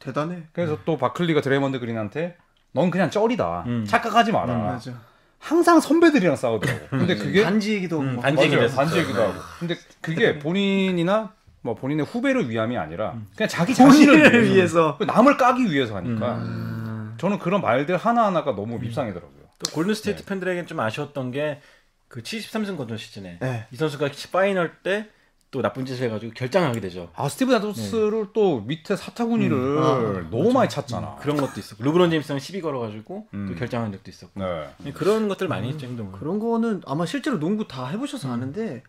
[0.00, 0.42] 대단해.
[0.52, 2.36] 그래서 또 바클리가 드레이먼드 그린한테
[2.72, 3.64] 넌 그냥 쩌리다.
[3.66, 3.84] 음.
[3.86, 4.54] 착각하지 마라.
[4.54, 4.92] 음, 맞아.
[5.38, 6.88] 항상 선배들이랑 싸우더라고.
[6.90, 8.68] 근데 그게 반지 얘기도 음, 막 반지 얘기도.
[8.68, 9.26] 반지 얘기도 네.
[9.26, 9.38] 하고.
[9.60, 13.26] 근데 그게 본인이나 뭐 본인의 후배를 위함이 아니라 음.
[13.36, 14.98] 그냥 자기 자신을 위해서, 위해서.
[15.06, 17.14] 남을 까기 위해서 하니까 음.
[17.18, 19.45] 저는 그런 말들 하나 하나가 너무 밉상이더라고요.
[19.58, 21.60] 또 골든 스테이트 팬들에게는 좀 아쉬웠던 게
[22.08, 23.66] 그 73승 거둔 시즌에 네.
[23.72, 25.08] 이 선수가 파이널 때
[25.52, 27.10] 또 나쁜 짓을 해가지고 결장하게 되죠.
[27.14, 29.82] 아 스티븐 아담스를 또 밑에 사타구니를 음.
[29.82, 31.16] 아, 너무 많이 찼잖아.
[31.20, 33.46] 그런 것도 있었고 르브론 제임스랑 시비 걸어가지고 음.
[33.48, 34.92] 또 결장한 적도 있었고 네.
[34.92, 36.12] 그런 것들 많이 했죠 행동을.
[36.18, 38.82] 그런 거는 아마 실제로 농구 다 해보셔서 아는데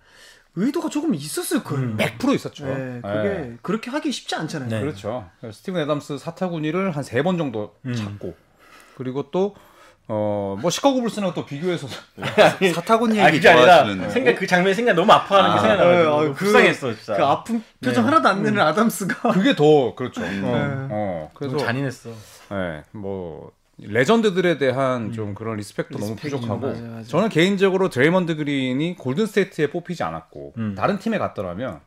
[0.56, 1.90] 의도가 조금 있었을 거예요.
[1.90, 1.98] 음.
[1.98, 2.66] 100% 있었죠.
[2.66, 3.58] 네, 그게 네.
[3.62, 4.70] 그렇게 하기 쉽지 않잖아요.
[4.70, 4.82] 네.
[4.82, 5.30] 그렇죠.
[5.52, 7.94] 스티븐 애담스 사타구니를 한 세 번 정도 음.
[7.96, 8.36] 찼고
[8.96, 9.56] 그리고 또
[10.10, 11.88] 어, 뭐 시카고 불스랑 또 비교해서
[12.76, 14.10] 사타구니 아 얘기 아니라 좋아하시는.
[14.10, 17.18] 생각 그 장면 생각 너무 아파하는 게 아, 생각나가지고 네, 아, 그- 불쌍했어 진짜.
[17.18, 18.10] 그 아픈 표정 네.
[18.12, 20.22] 하나도 안 내는 아담스가 그게 더 그렇죠.
[20.22, 20.44] 음.
[20.46, 20.88] 어, 네.
[20.92, 22.10] 어, 그래서 너무 잔인했어.
[22.54, 27.04] 예, 뭐 레전드들에 대한 좀 그런 respect도 너무 부족하고 맞아요, 맞아요.
[27.04, 30.76] 저는 개인적으로 드레이먼드 그린이 골든 스테이트에 뽑히지 않았고 음.
[30.76, 31.82] 다른 팀에 갔더라면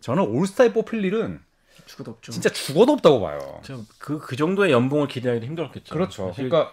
[0.00, 1.40] 저는 올스타에 뽑힐 일은
[1.86, 2.32] 죽어도 없죠.
[2.32, 3.60] 진짜 죽어도 없다고 봐요.
[3.98, 5.94] 그그 그 정도의 연봉을 기대하기 힘들었겠죠.
[5.94, 6.28] 그렇죠.
[6.28, 6.72] 사실 그러니까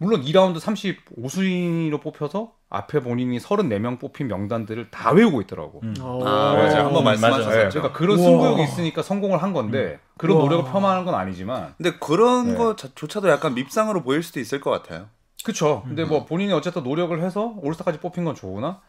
[0.00, 5.80] 물론 2라운드 35순위로 뽑혀서 앞에 본인이 34명 뽑힌 명단들을 다 외우고 있더라고.
[5.82, 5.94] 음.
[6.00, 6.22] 어.
[6.24, 6.62] 아, 네.
[6.68, 6.84] 맞아요.
[6.86, 7.48] 한번 음, 말씀하셨었죠.
[7.48, 7.62] 맞아요.
[7.64, 8.26] 네, 그러니까 그런 우와.
[8.26, 10.44] 승부욕이 있으니까 성공을 한 건데 그런 우와.
[10.44, 12.54] 노력을 폄하하는 건 아니지만 근데 그런 네.
[12.56, 15.06] 거조차도 약간 밉상으로 보일 수도 있을 것 같아요.
[15.44, 15.82] 그쵸.
[15.86, 18.80] 근데 뭐 본인이 어쨌든 노력을 해서 올스타까지 뽑힌 건 좋으나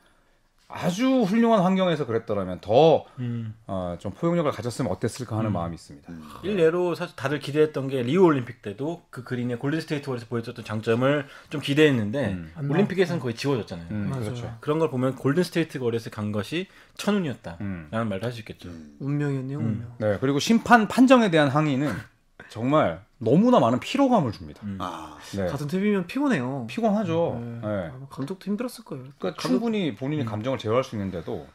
[0.72, 3.56] 아주 훌륭한 환경에서 그랬더라면 더 음.
[3.66, 6.14] 어, 좀 포용력을 가졌으면 어땠을까 하는 마음이 있습니다.
[6.44, 11.26] 일례로 사실 다들 기대했던 게 리우 올림픽 때도 그 그린의 골든 스테이트 워리어스에서 보여줬던 장점을
[11.50, 12.52] 좀 기대했는데 음.
[12.56, 13.88] 안 올림픽에서는 거의 지워졌잖아요.
[13.90, 14.24] 음, 맞아요.
[14.26, 14.58] 그렇죠.
[14.60, 17.90] 그런 걸 보면 골든 스테이트 거리에서 간 것이 천운이었다라는 음.
[17.92, 18.70] 말도 할 수 있겠죠.
[19.00, 19.96] 운명이었네요, 운명.
[19.98, 21.92] 네, 그리고 심판 판정에 대한 항의는
[22.50, 24.62] 정말 너무나 많은 피로감을 줍니다.
[24.64, 24.78] 음.
[24.80, 25.46] 아, 네.
[25.48, 26.66] 같은 팀이면 피곤해요.
[26.68, 27.38] 피곤하죠.
[27.42, 27.60] 네.
[27.68, 27.92] 네.
[28.10, 29.04] 감독도 힘들었을 거예요.
[29.18, 31.46] 그러니까 감독- 충분히 본인이 감정을 제어할 수 있는데도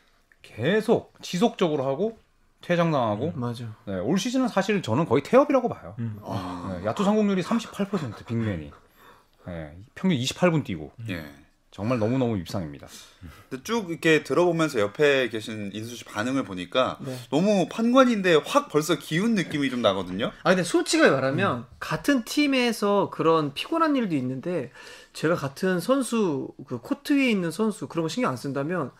[0.42, 2.18] 계속 지속적으로 하고
[2.60, 3.64] 퇴장당하고 맞아.
[3.86, 5.94] 네, 올 시즌은 사실 저는 거의 태업이라고 봐요.
[5.98, 6.18] 음.
[6.22, 8.70] 아, 네, 야투 성공률이 38% 빅맨이
[9.46, 11.24] 네, 평균 28분 뛰고 예.
[11.74, 12.86] 정말 너무 너무 입상입니다.
[13.50, 17.18] 근데 쭉 이렇게 들어보면서 옆에 계신 인수 씨 반응을 보니까 네.
[17.30, 20.30] 너무 판관인데 확 벌써 기운 느낌이 좀 나거든요.
[20.44, 24.70] 아 근데 솔직하게 말하면 같은 팀에서 그런 피곤한 일도 있는데
[25.14, 28.92] 제가 같은 선수 그 코트 위에 있는 선수 그런 거 신경 안 쓴다면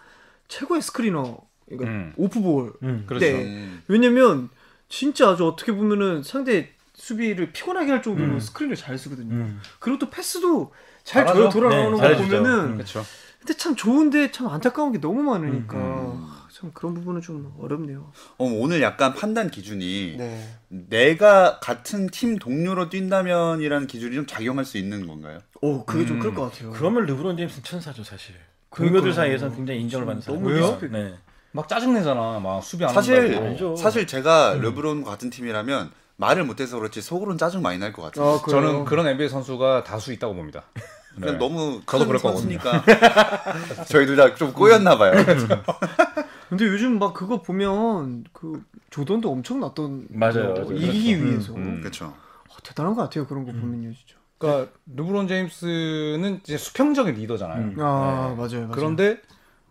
[0.48, 2.12] 최고의 스크리너 그러니까 음.
[2.16, 3.04] 오프볼 음.
[3.06, 3.24] 그렇죠.
[3.24, 3.44] 네.
[3.44, 3.82] 음.
[3.86, 4.50] 왜냐면
[4.88, 8.40] 진짜 아주 어떻게 보면은 상대 수비를 피곤하게 할 정도로 음.
[8.40, 9.34] 스크린을 잘 쓰거든요.
[9.34, 9.60] 음.
[9.78, 11.26] 그리고 또 패스도 잘.
[11.26, 12.36] 줘요 돌아나오는 네, 거 잘해주죠.
[12.42, 12.74] 보면은 음.
[12.74, 13.04] 그렇죠.
[13.40, 16.26] 근데 참 좋은데 참 안타까운 게 너무 많으니까 음.
[16.50, 18.10] 참 그런 부분은 좀 어렵네요.
[18.38, 20.48] 어, 오늘 약간 판단 기준이 네.
[20.68, 25.40] 내가 같은 팀 동료로 뛴다면이라는 기준이 좀 작용할 수 있는 건가요?
[25.60, 26.20] 오 그게 좀 음.
[26.20, 26.70] 클것 같아요.
[26.70, 28.34] 그러면 르브론 제임스는 천사죠 사실.
[28.74, 30.42] 동료들 사이에서는 굉장히 인정을 받는 사람.
[30.42, 30.88] 너무.
[30.90, 31.14] 네.
[31.52, 32.40] 막 짜증내잖아.
[32.40, 33.76] 막 수비 안 사실 한다고.
[33.76, 38.34] 사실 제가 르브론 같은 팀이라면 말을 못해서 그렇지 속으로는 짜증 많이 날 것 같아요.
[38.34, 38.42] 아?
[38.50, 40.62] 저는 그런 NBA 선수가 다수 있다고 봅니다.
[41.16, 41.30] 네.
[41.32, 42.84] 너무 저도 큰 그럴 선수니까
[43.86, 45.12] 저희 둘다좀 꼬였나 봐요.
[46.48, 50.54] 근데 요즘 막 그거 보면 그 조던도 엄청 났던 맞아요.
[50.54, 50.72] 거, 맞아요.
[50.72, 51.24] 이기기 그렇죠.
[51.30, 51.80] 위해서 음, 음.
[51.80, 52.06] 그렇죠.
[52.06, 54.14] 어, 대단한 것 같아요 그런 거 보면요 진짜.
[54.38, 57.58] 그러니까 르브론 제임스는 이제 수평적인 리더잖아요.
[57.62, 57.76] 음.
[57.80, 58.36] 아 네.
[58.36, 58.68] 맞아요, 맞아요.
[58.72, 59.20] 그런데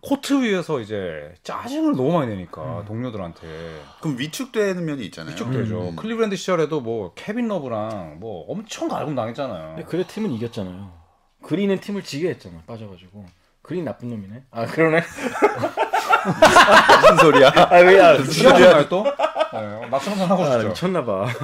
[0.04, 2.84] 코트 위에서 이제 짜증을 너무 많이 내니까 음.
[2.84, 3.40] 동료들한테
[4.00, 5.32] 그럼 위축되는 면이 있잖아요.
[5.34, 5.88] 위축되죠.
[5.90, 5.96] 음.
[5.96, 9.76] 클리브랜드 시절에도 뭐 케빈 러브랑 뭐 엄청 갈굼 당했잖아요.
[9.76, 10.92] 근데 그래 팀은 이겼잖아요.
[11.42, 12.62] 그린은 팀을 지게 했잖아.
[12.66, 13.24] 빠져가지고.
[13.62, 14.42] 그린 나쁜 놈이네.
[14.50, 15.02] 아 그러네.
[17.00, 17.48] 무슨 소리야?
[17.70, 18.22] 아 왜야?
[18.22, 19.04] 취하셨나요 또?
[19.04, 19.10] 네,
[19.90, 20.68] 한번 하고 아, 싶죠.
[20.68, 21.26] 미쳤나봐.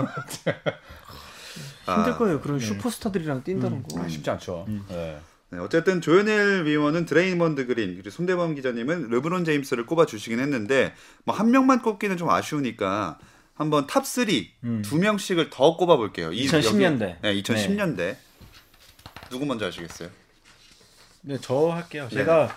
[1.87, 2.41] 힘들 아, 거예요.
[2.41, 4.01] 그런 슈퍼스타들이랑 뛴다는 거.
[4.01, 4.67] 아, 쉽지 않죠.
[4.89, 5.19] 네.
[5.53, 11.35] 네, 어쨌든 조현일 위원은 드레이먼드 그린 그리고 손대범 기자님은 르브론 제임스를 꼽아 주시긴 했는데 뭐
[11.35, 13.19] 한 명만 꼽기는 좀 아쉬우니까
[13.55, 16.33] 한번 top 3 두 명씩을 더 꼽아 볼게요.
[16.33, 17.19] 2010 년대.
[17.21, 18.17] 네, 2010년대.
[19.31, 20.09] 누구 먼저 하시겠어요?
[21.23, 22.09] 네, 저 할게요.
[22.11, 22.55] 제가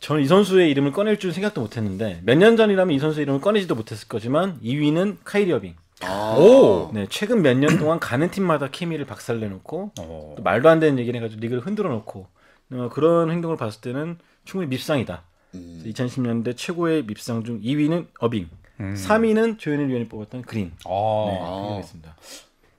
[0.00, 3.40] 저는 이 선수의 이름을 꺼낼 줄 생각도 못 했는데 몇 년 전이라면 이 선수의 이름을
[3.40, 5.74] 꺼내지도 못했을 거지만 2위는 카이리 어빙.
[6.02, 6.34] 아.
[6.38, 6.90] 오.
[6.92, 10.34] 네, 최근 몇 년 동안 가는 팀마다 케미를 박살내놓고 어.
[10.36, 12.26] 또 말도 안 되는 얘기를 해가지고 리그를 흔들어 놓고
[12.72, 15.22] 어, 그런 행동을 봤을 때는 충분히 밉상이다.
[15.54, 15.82] 음.
[15.86, 18.48] 2010년대 최고의 밉상 중 2위는 어빙,
[18.80, 18.94] 음.
[18.96, 20.72] 3위는 조현일 위원이 뽑았던 그린.
[20.76, 21.68] 네, 아.
[21.74, 22.16] 그렇습니다.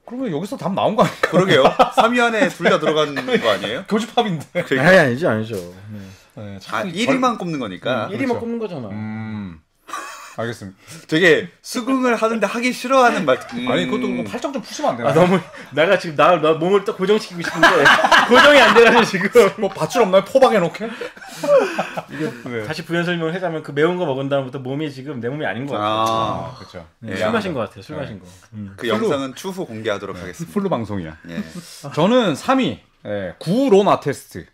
[0.05, 1.17] 그러면 여기서 답 나온 거 아니에요?
[1.21, 1.63] 그러게요.
[1.63, 3.85] 3위 안에 둘 다 들어간 거 아니에요?
[3.87, 4.45] 교집합인데.
[4.63, 4.87] 그러니까.
[4.87, 5.55] 아니 아니죠 아니죠.
[5.55, 5.99] 네.
[6.35, 8.07] 네, 아, 참 1위만 꼽는 거니까.
[8.11, 8.39] 1위만 그렇죠.
[8.41, 8.89] 꼽는 거잖아.
[8.89, 9.24] 음.
[10.37, 10.77] 알겠습니다.
[11.07, 13.39] 되게 수긍을 하는데 하기 싫어하는 말.
[13.53, 13.67] 음.
[13.69, 15.09] 아니 그것도 그렇고 팔짱 좀 푸시면 안 되나?
[15.09, 15.39] 아 너무
[15.73, 17.67] 내가 지금 나, 나 몸을 딱 고정시키고 싶은데
[18.27, 20.25] 고정이 안 돼가지고 지금 뭐 밧줄 없나요?
[20.25, 20.89] 포박해 놓게?
[22.45, 22.63] 네.
[22.65, 25.73] 다시 부연 설명을 하자면 그 매운 거 먹은 다음부터 몸이 지금 내 몸이 아닌 것
[25.73, 25.89] 같아요.
[25.89, 26.85] 아, 아, 그렇죠.
[26.99, 27.81] 네, 술 마신 것 같아요.
[27.81, 28.25] 술 마신 거.
[28.53, 28.73] 음.
[28.77, 30.53] 그 영상은 추후 공개하도록 하겠습니다.
[30.53, 31.17] full로 방송이야.
[31.29, 31.43] 예.
[31.93, 34.47] 저는 3위 예, 구 론 아테스트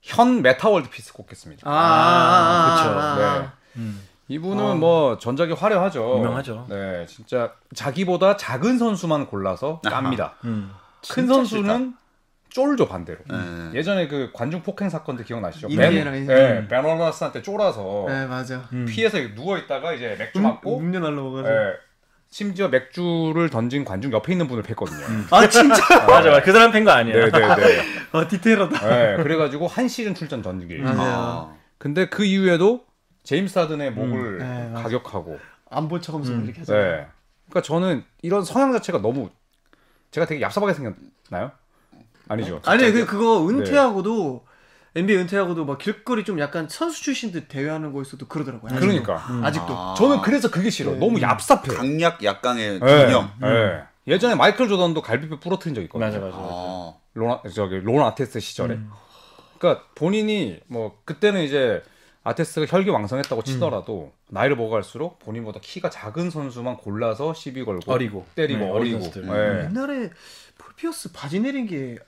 [0.00, 1.68] 현 메타월드 피스 꼽겠습니다.
[1.68, 2.82] 아, 아, 아.
[2.82, 3.52] 아, 아.
[3.74, 3.82] 네.
[4.28, 6.16] 이분은 뭐 전작이 화려하죠.
[6.18, 6.66] 유명하죠.
[6.68, 10.34] 네, 진짜 자기보다 작은 선수만 골라서 깝니다.
[10.44, 10.72] 음.
[11.08, 11.94] 큰 선수는
[12.48, 13.18] 쫄죠 반대로.
[13.28, 13.36] 네.
[13.78, 15.68] 예전에 그 관중 폭행 사건도 기억나시죠?
[15.68, 18.68] 네, 베너라스한테 쫄아서 네 맞아.
[18.72, 18.86] 음.
[18.88, 21.54] 피해서 누워 있다가 이제 맥주 맞고 음료 날라오가지고.
[21.54, 21.72] 예,
[22.28, 25.04] 심지어 맥주를 던진 관중 옆에 있는 분을 팼거든요.
[25.30, 25.76] 아 진짜.
[26.08, 26.42] 맞아, 맞아.
[26.42, 27.14] 그 사람 팬 거 아니야.
[27.14, 27.82] 네네네.
[28.12, 28.88] 아 디테일하다.
[28.88, 30.78] 네, 그래가지고 한 시즌 출전 던지기.
[30.78, 30.96] 맞아요.
[31.00, 31.54] 아.
[31.78, 32.84] 근데 그 이후에도
[33.26, 34.70] 제임스 하든의 목을 네.
[34.74, 35.38] 가격하고.
[35.68, 36.44] 안본 척하면서 음.
[36.44, 36.78] 이렇게 하잖아.
[36.78, 37.06] 네.
[37.48, 39.30] 그러니까 저는 이런 성향 자체가 너무
[40.12, 41.50] 제가 되게 얍삽하게 생겼나요?
[42.28, 42.60] 아니죠.
[42.64, 44.46] 아니 그 그거 은퇴하고도
[44.94, 48.70] NBA 은퇴하고도 막 길거리 좀 약간 선수 출신들 대회하는 거에서도 그러더라고요.
[48.72, 48.86] 아직도.
[48.86, 49.74] 그러니까 아직도.
[49.76, 49.94] 아.
[49.98, 50.92] 저는 그래서 그게 싫어.
[50.92, 50.98] 네.
[50.98, 51.76] 너무 얍삽해.
[51.76, 53.06] 강약 약강의 네.
[53.06, 53.30] 균형.
[53.40, 53.82] 네.
[54.06, 56.06] 예전에 마이클 조던도 갈비뼈 부러뜨린 적 있거든요.
[56.06, 56.48] 맞아, 맞아, 맞아.
[56.48, 56.94] 아.
[57.14, 58.74] 론 저기 론 아테스 시절에.
[58.74, 58.90] 음.
[59.58, 61.82] 그러니까 본인이 뭐 그때는 이제
[62.30, 68.26] 아테스가 혈기 왕성했다고 치더라도 나이를 먹어갈수록 본인보다 키가 작은 선수만 골라서 시비 걸고 어리고.
[68.34, 68.98] 때리고 네, 어리고.
[68.98, 69.66] 네.
[69.70, 70.10] 옛날에
[70.58, 71.98] 폴 피어스 바지 내린 게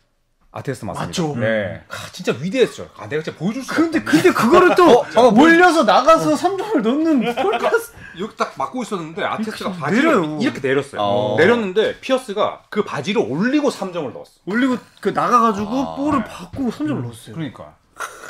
[0.50, 1.06] 아테스 맞습니다.
[1.06, 1.36] 맞죠.
[1.38, 1.82] 네.
[1.88, 2.90] 아, 진짜 위대했죠.
[2.96, 4.10] 아 내가 진짜 보여줄 수 근데 없다.
[4.10, 9.70] 근데 그거를 또 잠깐만, 몰려서 나가서 3점을 넣는 폴 피어스 여기 딱 막고 있었는데 아테스가
[9.72, 10.38] 그- 바지를 내려요.
[10.42, 11.00] 이렇게 내렸어요.
[11.00, 11.36] 어.
[11.38, 14.32] 내렸는데 피어스가 그 바지를 올리고 3점을 넣었어.
[14.46, 15.94] 올리고 그 나가가지고 아.
[15.94, 17.36] 볼을 받고 3점을 넣었어요.
[17.36, 17.76] 그러니까.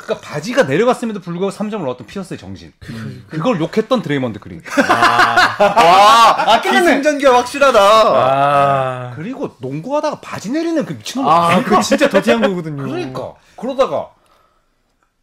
[0.05, 2.73] 그러니까 바지가 내려갔음에도 불구하고 3점을 넣었던 피어스의 정신.
[3.29, 4.61] 그걸 욕했던 드레이먼드 그린.
[4.79, 7.79] 와, 아, 기승전결 확실하다.
[7.79, 9.11] 아.
[9.15, 11.27] 그리고 농구하다가 바지 내리는 그 미친놈.
[11.27, 12.83] 아, 그 진짜 더티한 거거든요.
[12.83, 14.09] 그러니까 그러다가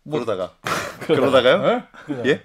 [0.08, 0.50] 그러다가
[1.00, 1.82] 그러다가요?
[2.26, 2.42] 예?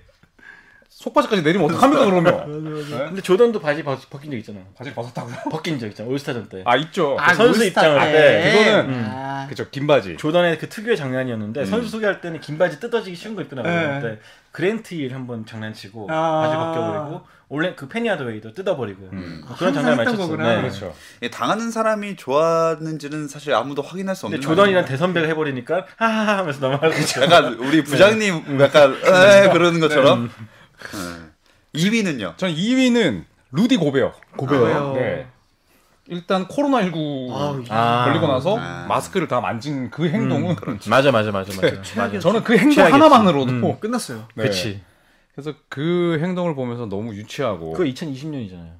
[0.91, 1.03] 예?
[1.03, 2.63] 속바지까지 내리면 어떡합니까 그러면?
[2.89, 2.97] 네?
[3.07, 4.59] 근데 조던도 바지 벗, 벗긴 적 있잖아.
[4.75, 5.35] 바지를 벗었다고요?
[5.49, 6.09] 벗긴 적 있잖아.
[6.09, 6.61] 올스타전 때.
[6.65, 7.17] 아 있죠.
[7.19, 8.11] 아, 선수 올스타 입장을 때.
[8.11, 9.07] 때 그거는 음.
[9.09, 9.47] 아.
[9.49, 10.17] 그쵸 긴 바지.
[10.17, 13.73] 조던의 그 특유의 장난이었는데 선수 소개할 때는 긴 바지 뜯어지기 쉬운 거 입더라고요.
[13.73, 14.01] 네.
[14.01, 14.19] 근데
[14.51, 16.41] 그랜트 일 한번 장난치고 아.
[16.41, 19.43] 바지 벗겨버리고 원래 그 페니아드웨이도 뜯어버리고 음.
[19.47, 20.29] 뭐 그런 항상 장난을 많이 했던 쳤어.
[20.29, 20.55] 거구나.
[20.55, 20.61] 네.
[20.61, 20.93] 그렇죠.
[21.23, 24.41] 예, 당하는 사람이 좋았는지는 사실 아무도 확인할 수 근데 없는.
[24.47, 27.21] 조던이랑 거 대선배가 해버리니까 하하하 하면서 넘어가고 아니에요?
[27.23, 30.29] 약간 우리 부장님 약간 에 그러는 것처럼.
[30.91, 31.79] 네.
[31.79, 32.37] 2위는요.
[32.37, 34.13] 전 2위는 루디 고베어.
[34.35, 34.93] 고베어.
[34.93, 35.27] 네.
[36.07, 38.05] 일단 코로나19 아, 아.
[38.05, 38.85] 걸리고 나서 아.
[38.87, 40.55] 마스크를 다 만진 그 행동은
[40.87, 41.61] 맞아 맞아 맞아 맞아.
[41.61, 41.81] 맞아.
[41.81, 42.19] 최악이었어.
[42.19, 43.01] 저는 그 행동 최악이었지.
[43.01, 43.79] 하나만으로도 음.
[43.79, 44.27] 끝났어요.
[44.35, 44.43] 네.
[44.43, 44.81] 그렇지.
[45.33, 48.73] 그래서 그 행동을 보면서 너무 유치하고 그거 2020년이잖아요.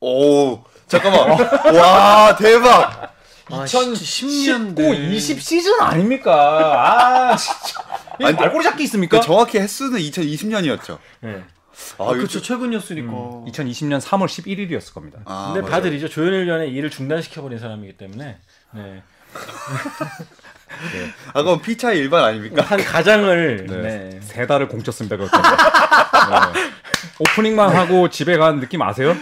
[0.00, 1.38] 오, 잠깐만.
[1.76, 3.14] 와, 대박.
[3.50, 6.32] 아, 2019 10년대 20 시즌 아닙니까?
[7.32, 9.20] 아 진짜 이 아니, 말꼬리 잡기 있습니까?
[9.20, 10.98] 그 정확히 횟수는 2020년이었죠.
[11.20, 11.42] 네.
[11.98, 12.40] 아, 아, 이거 그렇죠.
[12.40, 13.10] 좀- 최근이었으니까.
[13.12, 15.18] 2020년 3월 11일이었을 겁니다.
[15.24, 15.72] 아, 근데 맞아요.
[15.72, 18.38] 다들 이제 조현일 위원의 일을 중단시켜버린 사람이기 때문에
[18.74, 19.02] 네.
[21.32, 22.62] 아, 그럼 피차 일반 아닙니까?
[22.62, 23.76] 한 가장을 네.
[23.82, 24.20] 네.
[24.22, 25.16] 세 달을 공쳤습니다.
[25.16, 25.30] 네.
[27.18, 29.16] 오프닝만 하고 집에 간 느낌 아세요?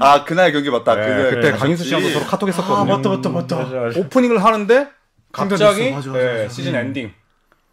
[0.00, 0.94] 아, 그날 경기 맞다.
[0.94, 1.58] 네, 그날 그때 가셨지.
[1.60, 2.76] 강인수 씨하고 서로 카톡 했었거든요.
[2.76, 3.56] 아, 맞다, 맞다, 맞다.
[3.56, 4.00] 맞아, 맞아.
[4.00, 4.88] 오프닝을 하는데
[5.32, 5.90] 갑자기.
[5.90, 6.48] 맞아, 맞아, 네, 맞아.
[6.54, 7.12] 시즌 엔딩.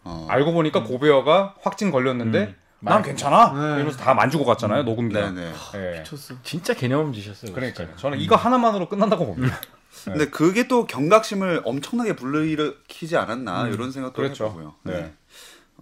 [0.04, 0.28] 어.
[0.30, 2.56] 알고 보니까 고베어가 확진 걸렸는데 음.
[2.82, 3.52] 난 괜찮아.
[3.54, 3.76] 네.
[3.76, 4.84] 이러면서 다 만지고 갔잖아요.
[4.84, 5.32] 녹음기가.
[5.32, 5.54] 네네.
[5.74, 6.00] 네.
[6.00, 6.36] 미쳤어.
[6.44, 7.54] 진짜 개념지셨어요.
[7.54, 7.86] 그러니까.
[7.98, 9.60] 저는 이거 하나만으로 끝난다고 봅니다.
[10.06, 14.46] 근데 그게 또 경각심을 엄청나게 불러일으키지 않았나 이런 생각도 그렇죠.
[14.46, 14.76] 해보고요.
[14.84, 14.94] 네.
[14.94, 15.14] 네.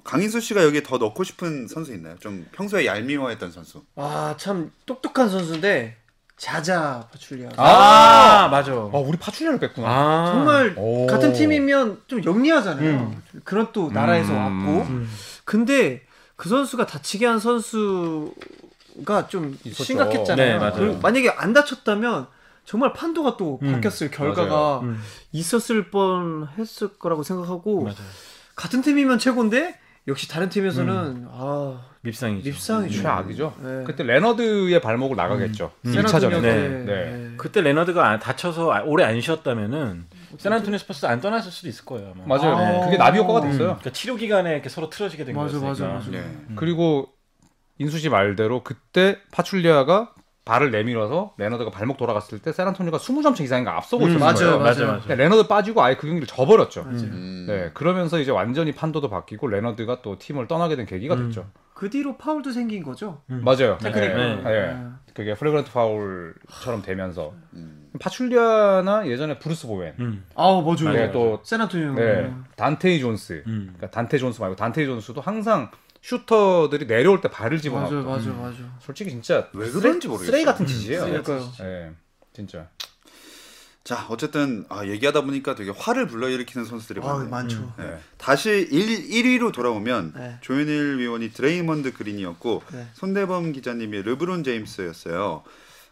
[0.04, 2.16] 강인수 씨가 여기에 더 넣고 싶은 선수 있나요?
[2.20, 3.84] 좀 평소에 얄미워했던 선수.
[3.96, 5.98] 아, 참 똑똑한 선수인데
[6.38, 7.50] 자자 파출리아.
[7.58, 8.72] 아, 맞아.
[8.72, 9.88] 아 우리 파출리를 뺐구나.
[9.88, 10.32] 아.
[10.32, 11.08] 정말 오.
[11.08, 12.90] 같은 팀이면 좀 영리하잖아요.
[12.90, 13.24] 음.
[13.44, 14.38] 그런 또 나라에서 음.
[14.68, 14.82] 왔고.
[14.90, 15.10] 음.
[15.46, 16.04] 근데
[16.36, 19.84] 그 선수가 다치게 한 선수가 좀 있었죠.
[19.84, 20.54] 심각했잖아요.
[20.54, 20.74] 네, 맞아요.
[20.76, 22.28] 그리고 만약에 안 다쳤다면
[22.66, 23.72] 정말 판도가 또 음.
[23.74, 24.82] 바뀌었을 결과가.
[24.82, 25.02] 음.
[25.32, 27.98] 있었을 뻔 했을 거라고 생각하고 맞아요.
[28.56, 31.28] 같은 팀이면 최고인데 역시 다른 팀에서는 음.
[31.32, 32.50] 아 밉상이죠.
[32.50, 33.02] 밉상이죠.
[33.02, 33.56] 최악이죠.
[33.62, 33.84] 네.
[33.86, 35.72] 그때 레너드의 발목을 나가겠죠.
[35.86, 35.92] 음.
[35.92, 36.08] 1차전에.
[36.08, 37.32] 세나토니한테, 네, 네.
[37.38, 40.06] 그때 레너드가 안- 다쳐서 아- 오래 안 쉬었다면은
[40.38, 42.14] 샌안토니오 스퍼스 안 떠났을 수도 있을 거예요.
[42.16, 42.38] 아마.
[42.38, 42.56] 맞아요.
[42.56, 42.86] 아.
[42.86, 43.44] 그게 나비 효과가 음.
[43.52, 43.68] 됐어요.
[43.68, 45.94] 그러니까 치료 기간에 이렇게 서로 틀어지게 된 맞아, 거였으니까.
[45.94, 46.12] 맞아, 맞아.
[46.12, 46.20] 네.
[46.20, 46.54] 음.
[46.56, 47.10] 그리고
[47.78, 50.14] 인수 씨 말대로 그때 파출리아가
[50.48, 54.24] 발을 내밀어서 레너드가 발목 돌아갔을 때 샌안토니오가 20점 이상인가 앞서고 음, 있었어요.
[54.24, 54.94] 맞아요, 맞아, 맞아요.
[54.94, 55.08] 맞아.
[55.08, 56.84] 근데 레너드 빠지고 아예 그 경기를 져버렸죠.
[56.84, 57.02] 맞아요.
[57.02, 57.46] 음.
[57.48, 61.28] 네, 그러면서 이제 완전히 판도도 바뀌고 레너드가 또 팀을 떠나게 된 계기가 음.
[61.28, 61.48] 됐죠.
[61.74, 63.22] 그 뒤로 파울도 생긴 거죠.
[63.30, 63.42] 음.
[63.44, 63.78] 맞아요.
[63.80, 64.16] 테크닉.
[64.16, 64.36] 네.
[64.38, 64.44] 네.
[64.44, 64.88] 네.
[65.14, 67.90] 그게 flagrant 파울처럼 되면서 음.
[68.00, 70.26] 파출리아나 예전에 브루스 보웬, 음.
[70.36, 70.94] 아우 맞아요.
[70.94, 71.96] 네, 또 샌안토니오.
[71.96, 73.74] 네, 단테이 존스, 음.
[73.76, 78.04] 그러니까 단테 존스 말고 단테이 존스도 항상 슈터들이 내려올 때 발을 맞아요, 집어넣었죠.
[78.04, 78.72] 맞아요, 맞아요.
[78.82, 80.32] 솔직히 진짜 왜 쓰레- 그런지 모르겠어요.
[80.32, 81.02] 쓰레기 같은 음, 짓이에요.
[81.06, 81.52] 그러니까요.
[81.60, 81.92] 네,
[82.34, 82.68] 진짜.
[83.84, 87.30] 자 어쨌든 아, 얘기하다 보니까 되게 화를 불러일으키는 선수들이 아 많네요.
[87.30, 87.74] 많죠.
[87.78, 87.86] 네.
[87.86, 88.00] 네.
[88.18, 90.38] 다시 1, 1위로 돌아오면 네.
[90.42, 92.88] 조현일 위원이 드레이먼드 그린이었고 네.
[92.96, 95.44] 손대범 기자님이 르브론 제임스였어요.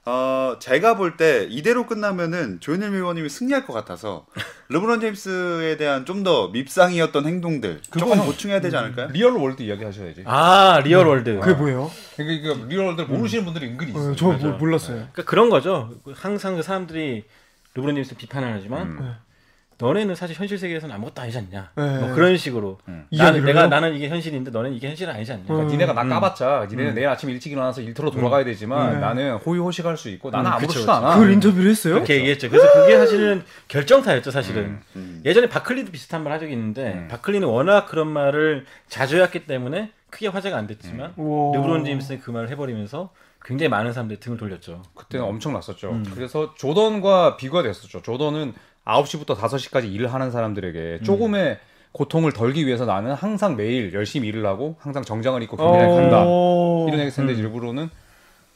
[0.08, 4.28] 어, 제가 볼 때 이대로 끝나면은 조현일 위원님이 승리할 것 같아서
[4.70, 9.08] 르브론 제임스에 대한 좀 더 밉상이었던 행동들 조금 보충해야 되지 않을까요?
[9.10, 10.24] real world 이야기 하셔야지.
[10.26, 11.40] 아 real world.
[11.40, 11.92] 그게 뭐예요?
[12.16, 14.12] 그러니까 real world를 모르시는 분들이 은근히 있어요.
[14.12, 14.48] 어, 저 맞아.
[14.48, 14.96] 뭐, 몰랐어요.
[15.12, 15.92] 그러니까 그런 거죠.
[16.14, 17.26] 항상 그 사람들이
[17.76, 19.16] 르브론 제임스 비판을 하지만 음.
[19.78, 19.86] 네.
[19.86, 21.72] 너네는 사실 현실 세계에서는 아무것도 아니지 않냐.
[21.76, 22.00] 네.
[22.00, 22.78] 뭐 그런 식으로.
[22.88, 23.06] 음.
[23.12, 23.46] 나는 이야기를요?
[23.46, 25.44] 내가 나는 이게 현실인데 너는 이게 현실은 아니지 않냐.
[25.48, 25.72] 그러니까 음.
[25.72, 26.10] 니네가 나 음.
[26.10, 26.96] 까봤자 니네는 음.
[26.96, 29.02] 내일 아침 일찍 일어나서 일터로 돌아가야 되지만 음.
[29.02, 30.92] 나는 호의호식할 수 있고 나는 음, 아무렇지도 그쵸, 그쵸.
[31.06, 31.16] 않아.
[31.16, 31.94] 그걸 인터뷰를 했어요?
[31.96, 32.50] 그렇게 얘기했죠.
[32.50, 34.64] 그래서 그게 사실은 결정타였죠, 사실은.
[34.64, 34.82] 음.
[34.96, 35.22] 음.
[35.26, 37.08] 예전에 바클리도 비슷한 말 한 적이 있는데 음.
[37.10, 41.56] 바클리는 워낙 그런 말을 자주 해왔기 때문에 크게 화제가 안 됐지만 우와.
[41.58, 43.10] 르브론 제임스는 그 말을 해버리면서
[43.44, 44.82] 굉장히 많은 사람들이 등을 돌렸죠.
[44.96, 45.92] 그때는 엄청 났었죠.
[45.92, 46.06] 음.
[46.14, 48.02] 그래서 조던과 비교가 됐었죠.
[48.02, 48.54] 조던은
[48.86, 51.60] 9시부터 5시까지 일을 하는 사람들에게 조금의
[51.92, 56.24] 고통을 덜기 위해서 나는 항상 매일 열심히 일을 하고 항상 정장을 입고 간다.
[56.26, 56.86] 어.
[56.88, 57.40] 이런 얘기 했는데 음.
[57.40, 57.90] 일부러는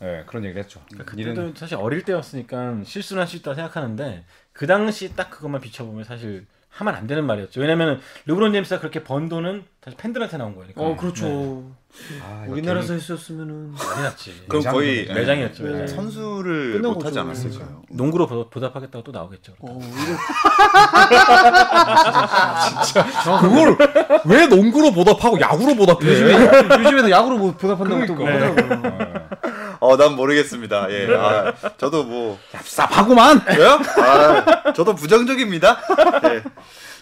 [0.02, 0.82] 예, 그런 얘기를 했죠.
[0.88, 6.46] 그러니까 그때도 사실 어릴 때였으니까 실수는 할수 있다고 생각하는데 그 당시 딱 그것만 비춰보면 사실
[6.72, 7.60] 하면 안 되는 말이었죠.
[7.60, 10.82] 왜냐면 르브론 제임스가 그렇게 번 돈은 사실 팬들한테 나온 거니까.
[10.82, 11.66] 어 그렇죠.
[12.22, 14.44] 아, 이거 우리나라에서 했었으면은 많이 났지.
[14.48, 15.06] 그럼 매장 거의.
[15.14, 15.64] 매장이었죠.
[15.64, 15.70] 네.
[15.72, 15.88] 매장.
[15.88, 17.22] 선수를 못 하지 거죠.
[17.22, 17.82] 않았을까요?
[17.90, 19.54] 농구로 보- 보답하겠다고 또 나오겠죠.
[19.60, 20.18] 어 이거
[23.42, 23.78] 그걸
[24.26, 26.06] 왜 농구로 보답하고 야구로 보답해?
[26.08, 28.64] 요즘에도 야구로 뭐 보답한다고 또 그러니까.
[28.64, 29.19] 하더라고요.
[29.82, 30.92] 어, 난 모르겠습니다.
[30.92, 33.46] 예, 아, 저도 뭐 쌉하구만.
[33.46, 33.80] 저요?
[34.06, 35.82] 아, 저도 부정적입니다.
[36.26, 36.44] 예.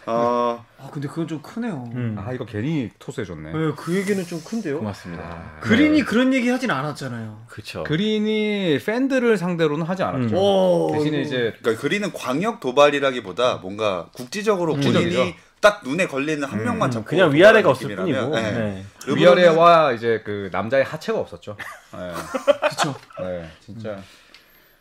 [0.09, 1.89] 어, 아 근데 그건 좀 크네요.
[1.93, 2.15] 음.
[2.17, 3.51] 아 이거 괜히 토스해줬네.
[3.51, 4.79] 네, 그 얘기는 좀 큰데요.
[4.79, 5.23] 고맙습니다.
[5.23, 7.43] 아, 그린이 그런 얘기 하진 않았잖아요.
[7.49, 7.83] 그렇죠.
[7.83, 10.35] 그린이 팬들을 상대로는 하지 않았죠.
[10.35, 10.35] 음.
[10.35, 14.75] 오, 대신에 이거- 이제 그러니까 그리는 광역 도발이라기보다 뭔가 국지적으로.
[14.75, 16.65] 본인이 딱 눈에 걸리는 한 음.
[16.65, 18.38] 명만 잡고 그냥 위아래가 없을 뿐이고.
[18.38, 18.41] 예.
[18.41, 18.86] 네.
[19.06, 21.58] 르브론은 위아래와 이제 그 남자의 하체가 없었죠.
[21.93, 22.12] 네.
[22.70, 22.96] 그쵸.
[23.20, 23.98] 네, 진짜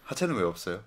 [0.05, 0.81] 하체는 왜 없어요?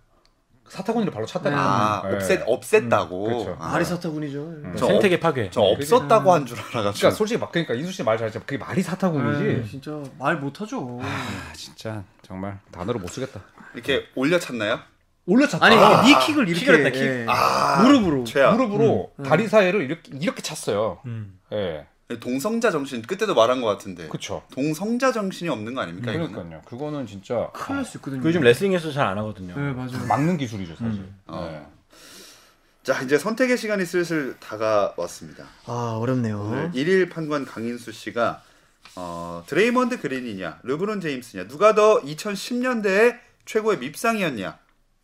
[0.68, 1.60] 사타구니를 발로 찼다니까.
[1.60, 2.18] 아, 네.
[2.20, 3.12] 없앴 없앴다고.
[3.12, 3.58] 음, 그렇죠.
[3.60, 4.76] 아, 아리 사타군이죠.
[4.78, 5.50] 저 생태계 파괴.
[5.50, 6.94] 저 없었다고 한 줄 알아가지고.
[7.00, 9.44] 그러니까 솔직히 막 그러니까 인수 씨 말 잘했지만 그게 말이 사타구니지.
[9.44, 11.00] 네, 진짜 말 못하죠.
[11.02, 13.42] 아, 진짜 정말 단어를 못 쓰겠다.
[13.74, 14.80] 이렇게 올려 찼나요?
[15.30, 15.66] 올려찼다.
[15.66, 17.02] 아니 아, 니 킥을 이렇게 킥을 했다, 킥.
[17.02, 17.26] 예.
[17.28, 18.24] 아, 무릎으로.
[18.24, 18.54] 최악.
[18.56, 19.24] 무릎으로 음.
[19.24, 21.00] 다리 사이를 이렇게 이렇게 찼어요.
[21.06, 21.40] 음.
[21.52, 21.86] 예,
[22.20, 24.08] 동성자 정신 그때도 말한 것 같은데.
[24.08, 24.42] 그쵸.
[24.52, 26.12] 동성자 정신이 없는 거 아닙니까?
[26.12, 26.62] 그러니까요.
[26.66, 28.22] 그거는 진짜 큰일 날 수 있거든요.
[28.22, 29.54] 그 요즘 레슬링에서 잘 안 하거든요.
[29.56, 30.06] 네 맞아요.
[30.08, 31.02] 막는 기술이죠 사실.
[31.02, 31.20] 음.
[31.28, 31.48] 어.
[31.52, 31.66] 네.
[32.82, 35.44] 자 이제 선택의 시간이 슬슬 다가왔습니다.
[35.66, 36.40] 아 어렵네요.
[36.42, 38.42] 오늘 일일 판관 강인수 씨가
[38.96, 44.58] 어, 드레이먼드 그린이냐 르브론 제임스냐 누가 더 2010년대의 최고의 밉상이었냐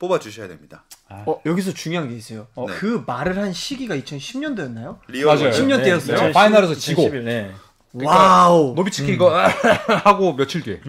[0.05, 0.83] 뽑아 주셔야 됩니다.
[1.09, 2.47] 어 여기서 중요한 게 있어요.
[2.55, 2.65] 어.
[2.67, 4.99] 그 말을 한 시기가 2010년도였나요?
[5.07, 5.45] real 맞아요.
[5.45, 5.61] world.
[5.63, 6.17] 10년 때였어요?
[6.17, 7.01] 네, 파이널에서 지고.
[7.03, 7.51] 2011, 네.
[7.93, 8.73] wow.
[8.75, 9.31] 노비츠키 이거
[10.03, 10.79] 하고 며칠 뒤에.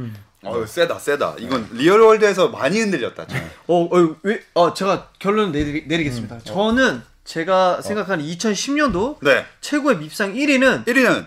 [0.44, 1.36] 어 세다 세다.
[1.38, 3.26] 이건 real world에서 많이 흔들렸다.
[3.26, 3.50] 좀.
[3.68, 4.42] 어, 어, 왜?
[4.54, 6.40] 어, 제가 결론 내리, 내리겠습니다.
[6.40, 9.44] 저는 제가 생각하는 2010년도 네.
[9.60, 11.26] 최고의 밉상 1위는 1위는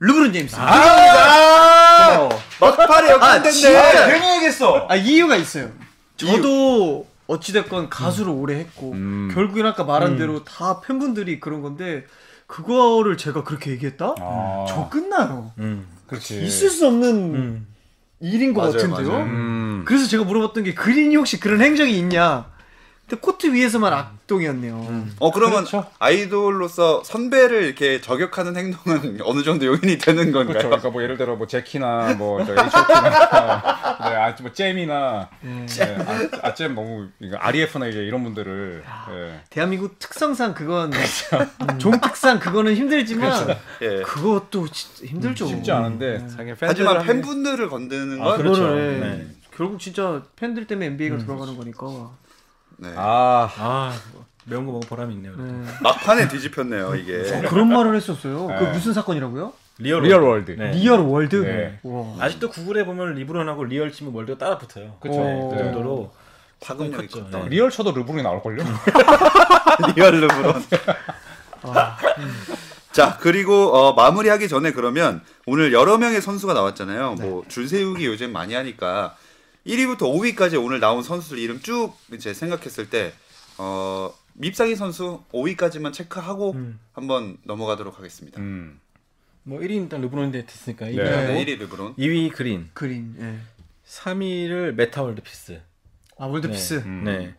[0.00, 0.56] 르브론 제임스.
[0.56, 2.28] 아, 아!
[2.60, 3.50] 막판에 아, 역전됐네.
[3.52, 4.06] 진짜.
[4.08, 4.88] 괜히 얘기했어.
[4.96, 5.70] 이유가 있어요.
[6.26, 9.30] 저도 어찌됐건 가수를 오래 했고 음.
[9.32, 10.18] 결국엔 아까 말한 음.
[10.18, 12.04] 대로 다 팬분들이 그런 건데
[12.46, 14.14] 그거를 제가 그렇게 얘기했다?
[14.18, 15.52] 아, 저 끝나요.
[15.58, 15.86] 음.
[16.06, 16.44] 그렇지.
[16.44, 17.66] 있을 수 없는 음.
[18.20, 19.08] 일인 것 맞아요, 같은데요.
[19.08, 19.24] 맞아요.
[19.24, 19.82] 음.
[19.86, 22.51] 그래서 제가 물어봤던 게 그린이 혹시 그런 행적이 있냐?
[23.12, 25.04] 근데 코트 위에서만 악동이었네요.
[25.18, 25.84] 어 그러면 그렇죠.
[25.98, 30.46] 아이돌로서 선배를 이렇게 저격하는 행동은 어느 정도 용인이 되는 건가요?
[30.46, 30.68] 그렇죠.
[30.68, 35.66] 그러니까 뭐 예를 들어 뭐 제키나 뭐저 H.O.T나 네, 아, 뭐 잼이나 예.
[35.66, 39.40] 네, 아, 아, 잼 너무 이거 REF나 이제 이런 분들을 예.
[39.50, 40.94] 대한민국 특성상 그건
[41.68, 44.00] 음, 종특상 그거는 힘들지만 예.
[44.04, 45.48] 그것도 진짜 힘들죠.
[45.48, 48.62] 쉽지 않은데 팬들을 하지만 팬분들을 건드는 아, 건 그렇죠.
[48.62, 49.06] 그거를 예.
[49.06, 49.26] 네.
[49.54, 52.21] 결국 진짜 팬들 때문에 NBA가 돌아가는 거니까.
[52.82, 52.92] 네.
[52.96, 53.92] 아 아
[54.44, 55.34] 매운 거 먹은 보람이 있네요.
[55.36, 55.68] 네.
[55.82, 57.20] 막판에 뒤집혔네요 이게.
[57.32, 58.48] 어, 그런 말을 했었어요.
[58.48, 58.72] 그 네.
[58.72, 59.52] 무슨 사건이라고요?
[59.78, 60.50] real, real world.
[60.52, 60.72] 네.
[60.72, 61.36] real world.
[61.36, 61.78] 네.
[61.84, 62.16] 와.
[62.24, 64.96] 아직도 구글에 보면 르브론하고 real 치면 world가 따라 붙어요.
[65.00, 65.14] 그쵸.
[65.16, 65.50] 어.
[65.52, 66.12] 그 정도로
[66.60, 67.28] 파급력이 컸죠.
[67.30, 67.48] 네.
[67.48, 68.64] real 쳐도 르브론이 나올 걸요?
[69.96, 70.62] real 르브론.
[71.64, 71.96] 아,
[72.90, 77.14] 자 그리고 어, 마무리하기 전에 그러면 오늘 여러 명의 선수가 나왔잖아요.
[77.14, 79.16] 뭐 줄 세우기 요즘 많이 하니까
[79.66, 83.12] 1위부터 5위까지 오늘 나온 선수들 이름 쭉 이제 생각했을 때
[83.58, 86.80] 어, 밉상이 선수 5위까지만 체크하고 음.
[86.92, 88.40] 한번 넘어가도록 하겠습니다.
[88.40, 88.80] 음.
[89.44, 91.10] 뭐 1위 일단 르브론인데 됐으니까 2위 네.
[91.10, 91.96] 하고 네, 1위 르브론.
[91.96, 93.16] 2위 그린, 그린.
[93.20, 93.38] 예.
[93.86, 95.60] 3위를 메타 월드 피스.
[96.18, 96.74] 아 월드피스.
[96.86, 97.04] 음.
[97.04, 97.34] 네.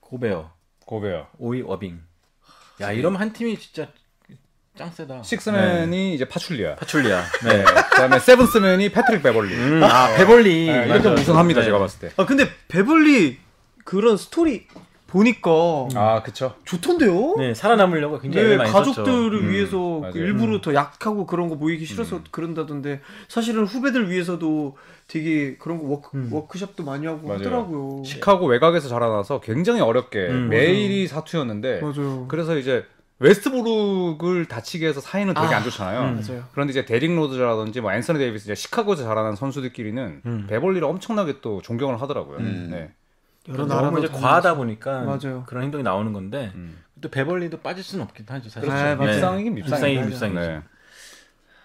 [0.00, 0.52] 고베어,
[0.86, 1.28] 고베어.
[1.38, 2.00] 5위 어빙.
[2.80, 3.88] 야 이러면 한 팀이 진짜
[4.76, 5.22] 짱 세다.
[5.22, 6.76] 식스맨이 이제 파출리아.
[6.76, 7.22] 파출리아.
[7.44, 7.62] 네.
[7.90, 9.54] 그다음에 seventh man이 패트릭 베벌리.
[9.54, 10.66] 음, 아 베벌리.
[10.66, 11.12] 네, 이렇게 맞아.
[11.20, 11.66] 우승합니다 네.
[11.66, 12.14] 제가 봤을 때.
[12.16, 13.38] 아 근데 베벌리
[13.84, 14.66] 그런 스토리
[15.08, 15.50] 보니까
[15.94, 16.54] 아 그쵸.
[16.64, 17.34] 좋던데요?
[17.36, 18.92] 네 살아남으려고 굉장히 네, 많이 썼죠.
[19.02, 20.14] 가족들을 음, 위해서 맞아요.
[20.14, 22.24] 일부러 더 약하고 그런 거 보이기 싫어서 음.
[22.30, 26.30] 그런다던데 사실은 후배들 위해서도 되게 그런 거 워크, 음.
[26.32, 27.40] 워크숍도 많이 하고 맞아요.
[27.40, 28.04] 하더라고요.
[28.06, 30.48] 시카고 외곽에서 자라나서 굉장히 어렵게 음.
[30.48, 32.24] 매일이 사투였는데 맞아요.
[32.28, 32.86] 그래서 이제
[33.22, 36.00] 웨스트브룩을 다치게 해서 사이는 되게 아, 안 좋잖아요.
[36.00, 36.22] 음.
[36.26, 36.44] 맞아요.
[36.52, 40.46] 그런데 이제 데릭 로즈라든지 뭐 앤서니 데이비스 이제 시카고에서 자라난 선수들끼리는 음.
[40.48, 42.38] 베벌리를 엄청나게 또 존경을 하더라고요.
[42.38, 42.68] 음.
[42.70, 42.92] 네.
[43.48, 44.08] 여러 너무 나라도 이제.
[44.08, 45.44] 과하다 보니까 맞아요.
[45.46, 46.78] 그런 행동이 나오는 건데 음.
[47.00, 48.68] 또 베벌리도 빠질 수는 없긴 하죠 사실.
[48.68, 48.84] 그렇죠.
[48.84, 49.12] 네, 맞아요.
[49.14, 49.54] 밉상이긴.
[49.54, 50.40] 밉상이긴 밉상이죠.
[50.40, 50.62] 네.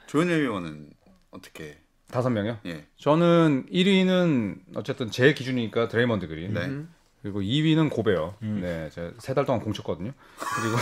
[0.06, 0.90] 조현일 위원은
[1.32, 1.78] 어떻게?
[2.10, 2.60] 다섯 명이요?
[2.68, 2.86] 예.
[2.98, 6.54] 저는 1위는 어쨌든 제 기준이니까 드레이먼드 그린.
[6.54, 6.84] 네.
[7.28, 7.34] 음.
[7.34, 8.36] 그리고 2위는 고베어.
[8.44, 8.60] 음.
[8.62, 10.12] 네, 제가 세 달 동안 공쳤거든요.
[10.56, 10.78] 그리고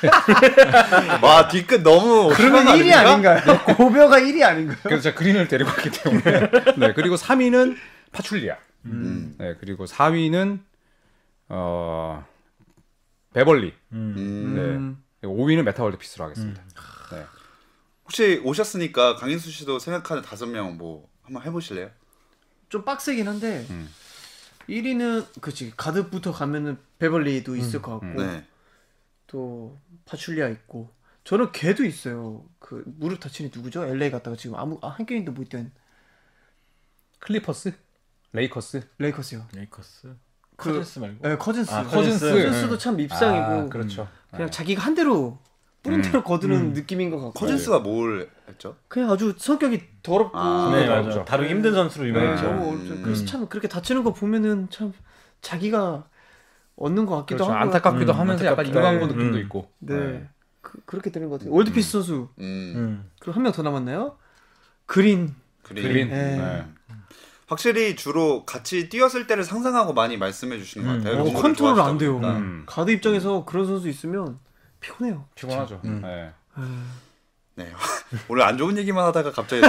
[1.22, 3.32] 와 뒤끝 너무 그러면 심한 거 1위 아닙니까?
[3.42, 3.76] 아닌가요?
[3.76, 4.76] 고베어가 1위 아닌가요?
[4.82, 6.50] 그래서 제가 그린을 데리고 갔기 때문에.
[6.76, 7.76] 네, 그리고 3위는
[8.12, 8.56] 파출리아.
[8.86, 9.34] 음.
[9.38, 10.60] 네, 그리고 4위는
[11.48, 12.24] 어
[13.34, 13.72] 베벌리.
[13.92, 14.14] 음.
[14.16, 14.54] 음.
[14.54, 14.60] 네.
[14.62, 15.02] 음.
[15.20, 16.62] 그리고 5위는 메타월드 피스로 하겠습니다.
[17.12, 17.24] 네.
[18.04, 21.90] 혹시 오셨으니까 강인수 씨도 생각하는 다섯 명 뭐 한번 해보실래요?
[22.68, 23.88] 좀 빡세긴 한데 음.
[24.68, 28.44] 1위는 그치 가드부터 가면은 베벌리도 있을 것 같고 네.
[29.26, 30.90] 또 파출리아 있고
[31.24, 32.44] 저는 걔도 있어요.
[32.58, 33.84] 그 무릎 다친 애 누구죠?
[33.84, 35.70] LA 갔다가 지금 아무 아, 한 게임도 못 뛴
[37.20, 37.72] 클리퍼스?
[38.32, 38.82] 레이커스?
[38.98, 39.46] 레이커스요.
[39.54, 40.14] 레이커스.
[40.56, 41.28] 그- 커즌스 말고.
[41.28, 41.70] 네, 커즌스.
[41.72, 42.30] 아, 커즌스.
[42.32, 44.08] 커즌스도 참 밉상이고 아, 그렇죠.
[44.30, 45.38] 그냥 자기가 한 대로
[45.82, 48.76] 뿌린 대로 거두는 느낌인 것 같고 커즌스가 뭘 했죠?
[48.88, 51.00] 그냥 아주 성격이 더럽고 아, 네, 네, 맞아.
[51.02, 51.24] 어렵죠.
[51.24, 52.42] 다루기 힘든 선수로 유명했죠.
[52.42, 52.50] 네.
[52.52, 53.02] 너무 어렵죠.
[53.02, 53.26] 그래서 음.
[53.26, 54.92] 참 그렇게 다치는 거 보면은 참
[55.42, 56.04] 자기가
[56.76, 57.52] 얻는 것 같기도 그렇죠.
[57.52, 58.90] 하고 안타깝기도 음, 하면서 약간 안타깝다.
[58.92, 59.42] 인간고 느낌도 음.
[59.42, 59.70] 있고.
[59.78, 60.28] 네.
[60.60, 61.54] 그, 그렇게 되는 것 같아요.
[61.54, 62.72] 월드피스 선수 음.
[62.76, 63.10] 음.
[63.20, 64.16] 그리고 한 명 더 남았나요?
[64.86, 65.84] 그린 그린.
[65.84, 66.08] 그린.
[66.08, 66.36] 네.
[66.36, 66.64] 네.
[67.46, 71.04] 확실히 주로 같이 뛰었을 때를 상상하고 많이 말씀해 주시는 것 음.
[71.04, 71.22] 같아요.
[71.22, 72.18] 어, 컨트롤 안 돼요.
[72.18, 72.64] 음.
[72.66, 74.38] 가드 입장에서 그런 선수 있으면
[74.80, 75.24] 피곤해요.
[75.34, 75.80] 피곤하죠.
[75.84, 76.00] 음.
[76.02, 76.30] 네.
[76.58, 76.90] 음.
[77.54, 77.72] 네.
[78.28, 79.62] 오늘 안 좋은 얘기만 하다가 갑자기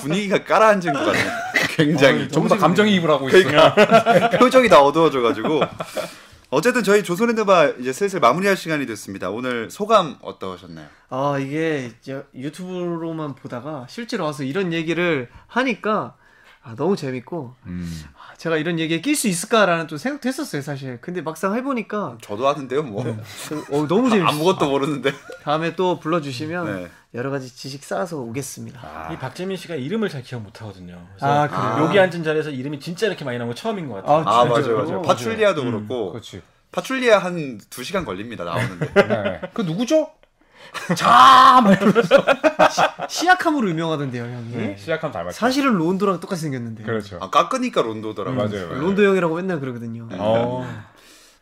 [0.00, 1.30] 분위기가 가라앉은 것 같아요.
[1.76, 3.38] 굉장히 전부 다 감정이입을 하고 있어.
[3.42, 5.60] 그러니까 표정이 다 어두워져가지고
[6.50, 9.28] 어쨌든 저희 조손의 느바 이제 슬슬 마무리할 시간이 됐습니다.
[9.30, 10.86] 오늘 소감 어떠셨나요?
[11.10, 16.16] 아 이게 이제 유튜브로만 보다가 실제로 와서 이런 얘기를 하니까
[16.66, 18.04] 아, 너무 재밌고 음.
[18.14, 20.98] 아, 제가 이런 얘기에 낄 수 있을까라는 좀 생각도 했었어요 사실.
[21.02, 24.26] 근데 막상 해보니까 저도 하는데요, 뭐 어, 너무 재밌어요.
[24.28, 25.12] 아무것도 모르는데.
[25.42, 26.90] 다음에 또 불러주시면 네.
[27.12, 28.80] 여러 가지 지식 쌓아서 오겠습니다.
[28.82, 31.06] 아, 이 박재민 씨가 이름을 잘 기억 못 하거든요.
[31.10, 31.62] 그래서 아, 그래요?
[31.62, 31.80] 아.
[31.82, 34.24] 여기 앉은 자리에서 이름이 진짜 이렇게 많이 나온 건 처음인 것 같아요.
[34.26, 34.74] 아 진짜요?
[34.76, 35.02] 맞아요, 맞아요.
[35.02, 35.70] 파출리아도 음.
[35.70, 36.40] 그렇고 그렇지.
[36.72, 38.92] 파출리아 한 2시간 걸립니다 나오는데.
[38.94, 39.40] 네.
[39.52, 40.10] 그 누구죠?
[40.96, 42.24] 자, 막 이러면서
[43.08, 44.50] 시약함으로 유명하던데요 형이.
[44.56, 45.36] 네, 시작하면 닮았죠.
[45.38, 46.82] 사실은 론도랑 똑같이 생겼는데.
[46.84, 47.18] 그렇죠.
[47.20, 48.48] 아 깎으니까 론도더라고요.
[48.48, 48.68] 맞아요.
[48.68, 48.80] 맞아요.
[48.82, 50.08] 론도 형이라고 맨날 그러거든요.
[50.12, 50.84] 어.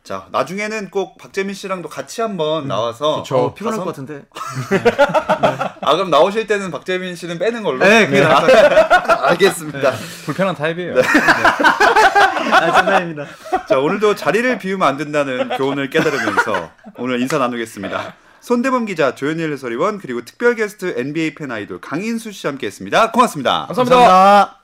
[0.03, 3.37] 자 나중에는 꼭 박재민 씨랑도 같이 한번 나와서 그쵸.
[3.37, 4.23] 어, 피곤할 가서- 것 같은데.
[5.81, 7.79] 아 그럼 나오실 때는 박재민 씨는 빼는 걸로.
[7.79, 9.23] 네, 그게 같아요.
[9.27, 9.93] 알겠습니다.
[10.25, 10.95] 불편한 타입이에요.
[12.51, 13.25] 아, 장난입니다.
[13.67, 18.13] 자 오늘도 자리를 비우면 안 된다는 교훈을 깨달으면서 오늘 인사 나누겠습니다.
[18.43, 23.11] 손대범 기자, 조현일 해설위원 그리고 특별 게스트 NBA 팬 아이돌 강인수 씨 함께했습니다.
[23.11, 23.67] 고맙습니다.
[23.67, 23.95] 감사합니다.
[23.95, 24.62] 감사합니다.